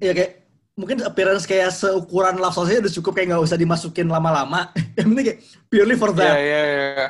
[0.00, 0.40] ya kayak
[0.72, 4.72] mungkin appearance kayak seukuran love sausage udah cukup kayak nggak usah dimasukin lama-lama.
[4.98, 5.40] Yang penting kayak
[5.70, 6.34] purely for Iya, that.
[6.36, 7.08] iya, iya.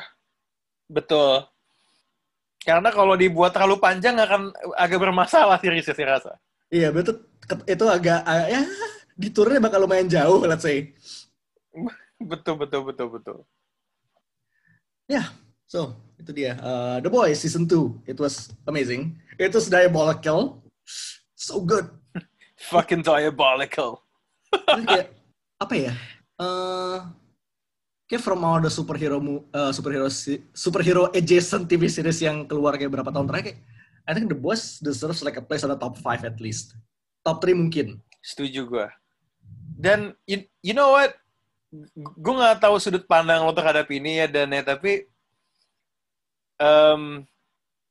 [0.87, 1.47] Betul.
[2.63, 5.71] Karena kalau dibuat terlalu panjang akan agak bermasalah sih
[6.03, 6.35] rasa.
[6.67, 7.23] Iya, betul.
[7.63, 8.61] Itu agak, agak- ya
[9.17, 10.93] di turnya bakal lumayan jauh, let's say.
[12.17, 13.37] Betul, betul, betul, betul.
[15.05, 15.29] Ya,
[15.69, 16.57] so itu dia.
[16.57, 18.09] Uh, The Boys season 2.
[18.09, 19.21] It was amazing.
[19.37, 20.65] It was diabolical.
[21.37, 21.93] So good.
[22.73, 24.01] Fucking diabolical.
[24.49, 25.13] Kayak
[25.61, 25.93] apa ya?
[26.41, 26.99] Eh
[28.07, 29.19] kayak from all the superhero
[29.51, 30.07] eh, superhero
[30.55, 33.59] superhero adjacent TV series yang keluar kayak berapa tahun terakhir, kayak,
[34.07, 36.73] I think The Boys deserves like a place on the top 5 at least.
[37.27, 37.99] Top 3 mungkin.
[38.23, 38.87] Setuju gue.
[39.77, 41.13] Dan you, you know what?
[41.95, 45.05] Gue nggak tahu sudut pandang lo terhadap ini ya dan ya tapi
[46.57, 47.21] em,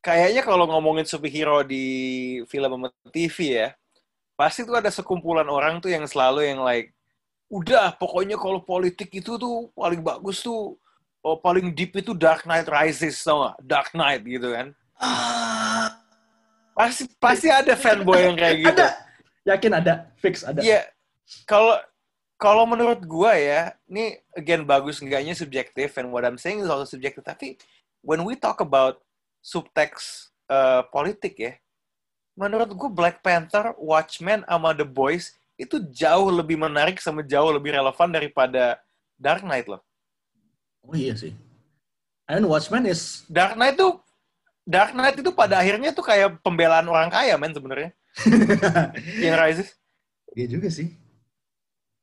[0.02, 1.84] kayaknya kalau ngomongin superhero di
[2.50, 3.68] film sama TV ya,
[4.34, 6.90] pasti tuh ada sekumpulan orang tuh yang selalu yang like,
[7.46, 10.74] udah pokoknya kalau politik itu tuh paling bagus tuh,
[11.22, 13.56] oh, paling deep itu Dark Knight Rises tau gak?
[13.62, 14.74] Dark Knight gitu kan.
[14.98, 15.92] Ah,
[16.76, 18.68] Pasti pasti ada fanboy yang kayak gitu.
[18.76, 18.88] ada.
[19.48, 20.60] Yakin ada, fix ada.
[20.60, 20.84] Iya,
[21.46, 21.78] kalau
[22.36, 26.84] kalau menurut gua ya, ini again bagus enggaknya subjektif and what I'm saying is also
[26.84, 27.24] subjektif.
[27.24, 27.56] Tapi
[28.04, 29.00] when we talk about
[29.40, 31.52] subtext uh, politik ya,
[32.36, 37.72] menurut gua Black Panther, Watchmen, sama The Boys itu jauh lebih menarik sama jauh lebih
[37.72, 38.76] relevan daripada
[39.16, 39.80] Dark Knight loh.
[40.84, 41.32] Oh iya sih.
[42.28, 44.04] And Watchmen is Dark Knight tuh
[44.66, 47.96] Dark Knight itu pada akhirnya tuh kayak pembelaan orang kaya men sebenarnya.
[49.24, 49.68] Yang Rises.
[50.36, 51.05] Iya juga sih.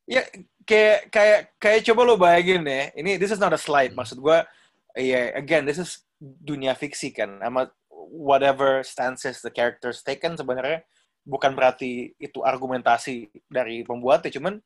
[0.03, 0.27] Ya
[0.67, 2.91] kayak kayak kayak coba lo bayangin ya.
[2.95, 3.95] Ini this is not a slide.
[3.95, 4.47] Maksud gua
[4.95, 7.39] ya again this is dunia fiksi kan.
[7.39, 7.71] Sama
[8.13, 10.85] whatever stances the characters taken sebenarnya
[11.23, 14.31] bukan berarti itu argumentasi dari pembuatnya.
[14.31, 14.59] Cuman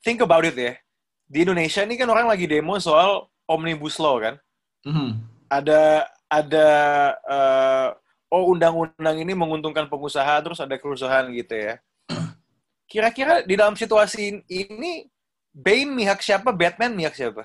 [0.00, 0.74] think about it ya.
[1.24, 4.36] Di Indonesia ini kan orang lagi demo soal omnibus law kan.
[4.84, 5.20] Mhm.
[5.52, 6.68] Ada ada
[7.16, 7.88] eh,
[8.32, 11.78] oh undang-undang ini menguntungkan pengusaha terus ada kerusuhan gitu ya.
[12.94, 15.02] Kira-kira di dalam situasi ini
[15.50, 17.42] Bane mihak siapa, Batman mihak siapa?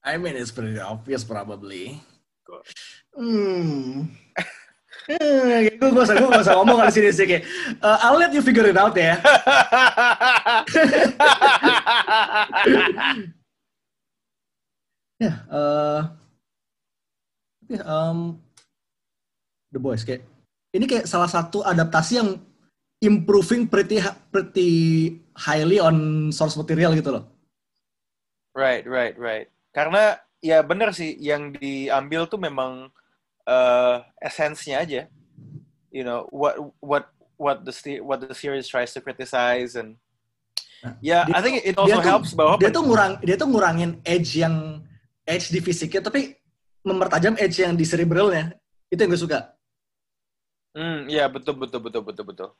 [0.00, 2.00] I mean it's pretty obvious probably.
[3.12, 4.08] Hmm.
[5.08, 7.44] Eh, gue gak usah, gue gak usah ngomong di sini sih kayak,
[7.80, 9.20] uh, I'll let you figure it out ya.
[15.18, 16.00] Ya, eh,
[17.74, 18.38] ya, um,
[19.74, 20.22] The Boys kayak
[20.70, 22.38] ini kayak salah satu adaptasi yang
[22.98, 24.70] improving pretty pretty
[25.38, 27.24] highly on source material gitu loh.
[28.54, 29.46] Right, right, right.
[29.70, 32.90] Karena ya bener sih yang diambil tuh memang
[33.46, 35.06] eh esensnya aja.
[35.94, 37.04] You know, what what
[37.38, 37.72] what the
[38.02, 39.96] what the series tries to criticize and
[40.78, 43.34] Nah, yeah, dia I think it Dia also tuh- helps bahwa Dia tuh ngurang dia
[43.34, 44.78] tuh ngurangin edge yang
[45.26, 46.38] edge di fisiknya tapi
[46.86, 48.54] mempertajam edge yang di cerebralnya.
[48.86, 49.58] Itu yang gue suka.
[50.78, 52.50] Hmm, ya betul betul betul betul betul.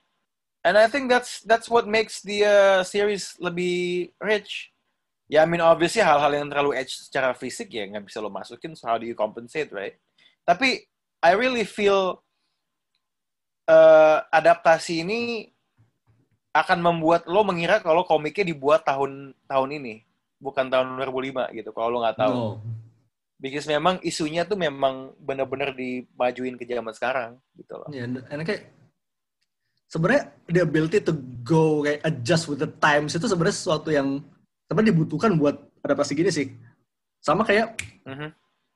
[0.67, 4.75] And I think that's that's what makes the uh, series lebih rich.
[5.29, 8.75] Ya, I mean obviously hal-hal yang terlalu edge secara fisik ya nggak bisa lo masukin.
[8.75, 9.95] So how do you compensate, right?
[10.43, 10.89] Tapi
[11.23, 12.25] I really feel
[13.69, 15.53] uh, adaptasi ini
[16.57, 20.03] akan membuat lo mengira kalau komiknya dibuat tahun tahun ini,
[20.43, 21.71] bukan tahun 2005 gitu.
[21.77, 22.35] Kalau lo nggak tahu.
[22.35, 22.49] No.
[23.39, 27.87] Because memang isunya tuh memang benar-benar dimajuin ke zaman sekarang gitu loh.
[27.95, 28.67] Ya, and kayak
[29.89, 30.22] sebenarnya
[30.53, 34.20] the ability to go kayak adjust with the times itu sebenarnya sesuatu yang
[34.68, 36.47] sebenarnya dibutuhkan buat adaptasi gini sih.
[37.24, 38.28] Sama kayak Mhm.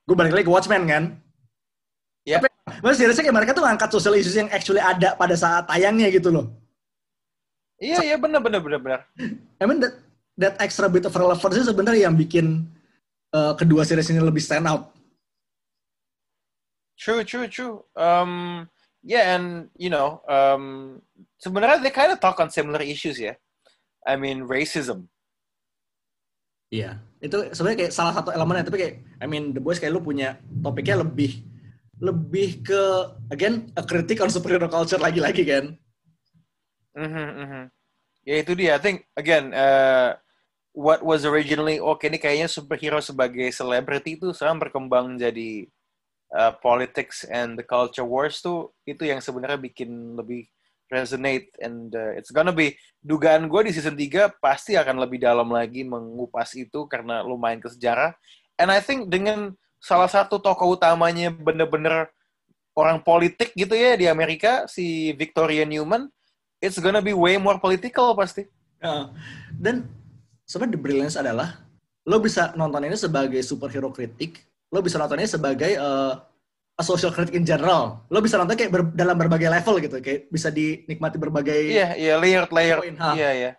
[0.08, 1.04] gue balik lagi ke Watchmen kan.
[2.24, 2.40] Ya.
[2.40, 2.48] Tapi
[2.80, 6.32] maksudnya seriusnya kayak mereka tuh ngangkat social issues yang actually ada pada saat tayangnya gitu
[6.32, 6.48] loh.
[7.82, 9.00] Iya iya benar benar benar benar.
[9.58, 9.94] I mean that,
[10.38, 12.70] that extra bit of relevance itu sebenarnya yang bikin
[13.34, 14.94] uh, kedua series ini lebih stand out.
[16.94, 17.82] True true true.
[17.98, 18.64] Um
[19.02, 20.98] yeah and you know um
[21.38, 23.34] sebenarnya they kind of talk on similar issues ya.
[24.02, 25.06] I mean racism.
[26.72, 26.98] Iya.
[27.22, 30.40] Itu sebenarnya kayak salah satu elemennya tapi kayak I mean The Boys kayak lu punya
[30.64, 31.44] topiknya lebih
[32.02, 32.82] lebih ke
[33.30, 35.64] again a critic on superhero culture lagi-lagi kan.
[36.98, 37.62] Mhm mhm.
[38.26, 38.78] Ya itu dia.
[38.78, 40.18] I think again uh,
[40.72, 45.68] what was originally oke ini kayaknya superhero sebagai celebrity itu sekarang berkembang jadi
[46.32, 50.48] uh, politics and the culture wars tuh itu yang sebenarnya bikin lebih
[50.92, 55.48] resonate and uh, it's gonna be dugaan gue di season 3 pasti akan lebih dalam
[55.48, 58.12] lagi mengupas itu karena lumayan ke sejarah.
[58.60, 62.12] And I think dengan salah satu tokoh utamanya bener-bener
[62.76, 66.08] orang politik gitu ya di Amerika si Victoria Newman
[66.62, 68.46] it's gonna be way more political pasti.
[68.78, 69.10] Uh,
[69.56, 69.88] dan
[70.46, 71.58] sebenarnya the brilliance adalah
[72.06, 74.42] lo bisa nonton ini sebagai superhero kritik,
[74.72, 76.16] lo bisa nontonnya sebagai uh,
[76.72, 78.08] a social critic in general.
[78.08, 82.14] Lo bisa nonton kayak ber- dalam berbagai level gitu, kayak bisa dinikmati berbagai Iya, iya
[82.16, 82.80] layered layered.
[82.80, 83.12] Poin, ha.
[83.12, 83.52] Iya, iya.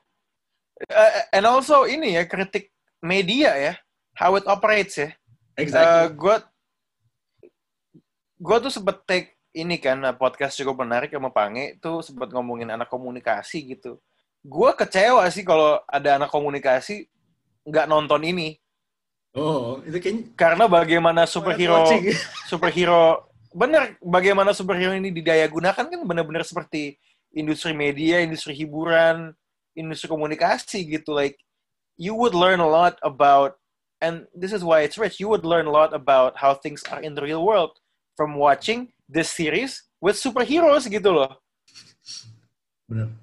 [0.90, 3.74] Uh, and also ini ya kritik media ya,
[4.18, 5.14] how it operates ya.
[5.54, 6.18] exactly.
[6.18, 6.36] gue
[8.42, 12.74] gue tuh sempet take ini kan uh, podcast cukup menarik sama Pange tuh sempet ngomongin
[12.74, 14.02] anak komunikasi gitu.
[14.42, 17.06] Gue kecewa sih kalau ada anak komunikasi
[17.64, 18.60] nggak nonton ini
[19.34, 21.86] oh, itu kayaknya karena bagaimana superhero
[22.50, 26.98] superhero bener bagaimana superhero ini didaya gunakan kan benar-benar seperti
[27.34, 29.34] industri media, industri hiburan,
[29.74, 31.38] industri komunikasi gitu like
[31.98, 33.58] you would learn a lot about
[34.04, 35.20] and this is why it's rich.
[35.20, 37.80] You would learn a lot about how things are in the real world
[38.20, 41.40] from watching this series with superheroes gitu loh.
[42.90, 43.16] Bener.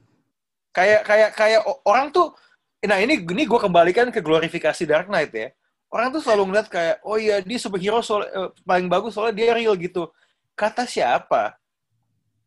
[0.73, 2.33] Kayak kayak kayak orang tuh
[2.81, 5.53] nah ini ini gue kembalikan ke glorifikasi Dark Knight ya.
[5.91, 9.51] Orang tuh selalu ngeliat kayak oh iya dia superhero soal, eh, paling bagus soalnya dia
[9.59, 10.07] real gitu.
[10.55, 11.59] Kata siapa?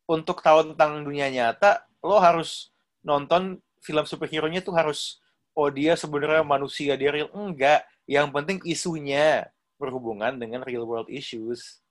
[0.07, 2.71] Untuk tahu tentang dunia nyata, lo harus
[3.03, 5.19] nonton film superhero-nya tuh harus
[5.51, 7.83] oh dia sebenarnya manusia dia real enggak.
[8.07, 11.83] Yang penting isunya berhubungan dengan real world issues.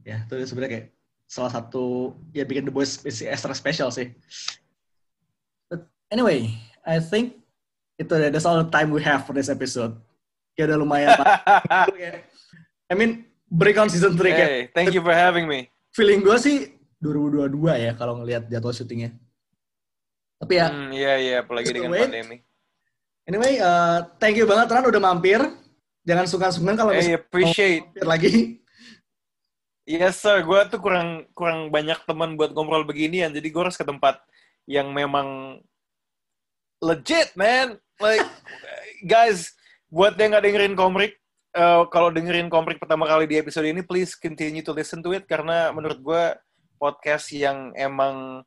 [0.00, 0.88] Ya, itu sebenarnya kayak
[1.28, 4.16] salah satu ya bikin The Boys extra special sih.
[5.68, 6.56] But anyway,
[6.86, 7.45] I think
[7.96, 9.96] itu that's all the time we have for this episode.
[10.52, 11.08] Kayak udah lumayan.
[11.90, 12.24] Kayak-
[12.90, 15.66] I mean, break on season 3 kayak Hey, thank you for having me.
[15.90, 16.56] feeling gue sih
[17.00, 19.16] 2022 ya kalau ngelihat jadwal syutingnya.
[20.36, 22.06] Tapi ya, Hmm, iya iya, apalagi Just dengan wait.
[22.06, 22.36] pandemi.
[23.24, 25.40] anyway, uh, thank you banget Ran udah mampir.
[26.04, 27.82] Jangan sungkan-sungkan kalau Hey, appreciate.
[27.82, 28.32] mampir lagi.
[29.82, 33.82] Yes sir, gue tuh kurang kurang banyak teman buat ngobrol beginian, jadi gue harus ke
[33.82, 34.18] tempat
[34.64, 35.58] yang memang
[36.78, 37.78] legit, man.
[37.96, 38.28] Like,
[39.08, 39.56] guys,
[39.88, 41.16] buat yang nggak dengerin komrik,
[41.56, 45.24] eh, kalau dengerin komrik pertama kali di episode ini, please continue to listen to it
[45.24, 46.24] karena menurut gue
[46.76, 48.44] podcast yang emang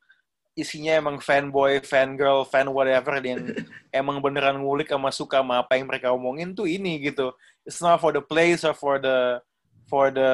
[0.54, 3.42] isinya emang fanboy, fangirl, fan whatever yang
[4.00, 7.34] emang beneran ngulik sama suka sama apa yang mereka omongin tuh ini gitu.
[7.66, 9.42] It's not for the place or for the
[9.90, 10.30] for the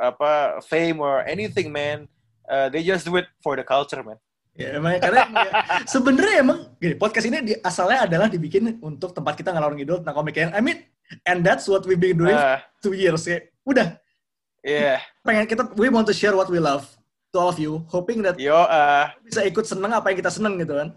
[0.00, 2.08] apa fame or anything man.
[2.48, 4.16] Uh, they just do it for the culture man.
[4.52, 5.50] Ya, emang karena ya,
[5.96, 10.12] sebenarnya emang gini, podcast ini di, asalnya adalah dibikin untuk tempat kita ngalor ngidul tentang
[10.12, 10.84] komik yang I mean,
[11.24, 13.40] and that's what we've been doing Uh, two years ya.
[13.64, 13.96] Udah,
[14.60, 15.00] yeah.
[15.24, 16.84] pengen kita we want to share what we love
[17.32, 20.60] to all of you, hoping that Yo, uh, bisa ikut seneng apa yang kita seneng
[20.60, 20.92] gitu kan.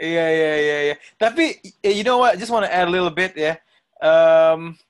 [0.00, 0.96] Iya iya iya iya.
[1.20, 2.40] Tapi eh, you know what?
[2.40, 3.60] Just wanna add a little bit ya.
[4.00, 4.80] Um,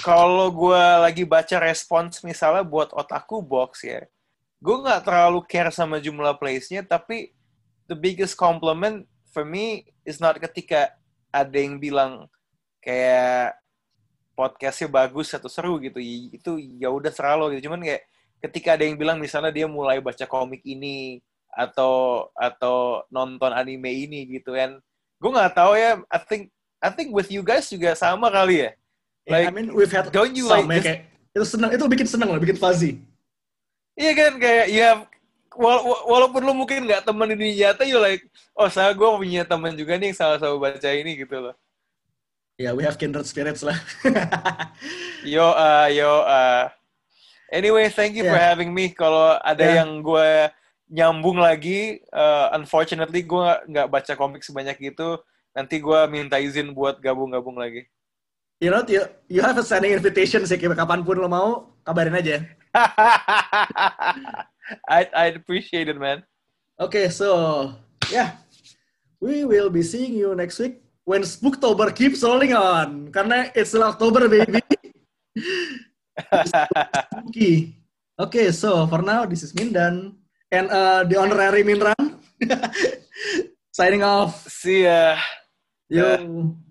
[0.00, 4.08] kalau gue lagi baca respons misalnya buat otaku box ya,
[4.64, 7.36] gue nggak terlalu care sama jumlah plays-nya, tapi
[7.84, 10.88] the biggest compliment for me is not ketika
[11.28, 12.24] ada yang bilang
[12.80, 13.60] kayak
[14.32, 17.68] podcastnya bagus atau seru gitu, itu ya udah selalu gitu.
[17.68, 18.08] Cuman kayak
[18.40, 21.20] ketika ada yang bilang misalnya dia mulai baca komik ini
[21.52, 24.80] atau atau nonton anime ini gitu kan,
[25.20, 26.00] gue nggak tahu ya.
[26.08, 26.48] I think
[26.80, 28.70] I think with you guys juga sama kali ya.
[29.28, 31.00] I Like, mean, we've had don't you like ya, kayak,
[31.32, 33.00] itu seneng, itu bikin seneng loh, bikin fuzzy.
[33.94, 34.88] Iya kan kayak ya
[35.54, 39.06] wala- wa- walaupun lu mungkin nggak temen di dunia nyata, you like oh saya gue
[39.06, 41.54] punya temen juga nih yang sama-sama baca ini gitu loh.
[42.54, 43.74] Ya, we have kindred spirits lah.
[45.26, 46.70] Yo uh, yo uh.
[47.50, 48.50] Anyway, thank you for Yeah.
[48.50, 48.90] having me.
[48.90, 49.74] Kalau ada Yeah.
[49.82, 50.28] yang gue
[50.86, 55.18] nyambung lagi, uh, unfortunately gue nggak- nggak baca komik sebanyak itu.
[55.50, 57.86] Nanti gue minta izin buat gabung-gabung lagi.
[58.64, 62.40] You know, you, you have a standing invitation sih, kapan pun lo mau, kabarin aja.
[64.88, 66.24] I'd, I'd appreciate it, man.
[66.80, 67.76] Okay, so
[68.08, 68.40] yeah,
[69.20, 73.12] we will be seeing you next week when Spooktober keeps rolling on.
[73.12, 74.64] Karena it's still October, baby.
[77.12, 77.76] Spooky.
[78.16, 80.16] Okay, so for now, this is Mindan
[80.48, 82.16] and uh, the honorary Minran
[83.76, 84.48] signing off.
[84.48, 85.20] See ya.
[85.92, 86.56] Yo.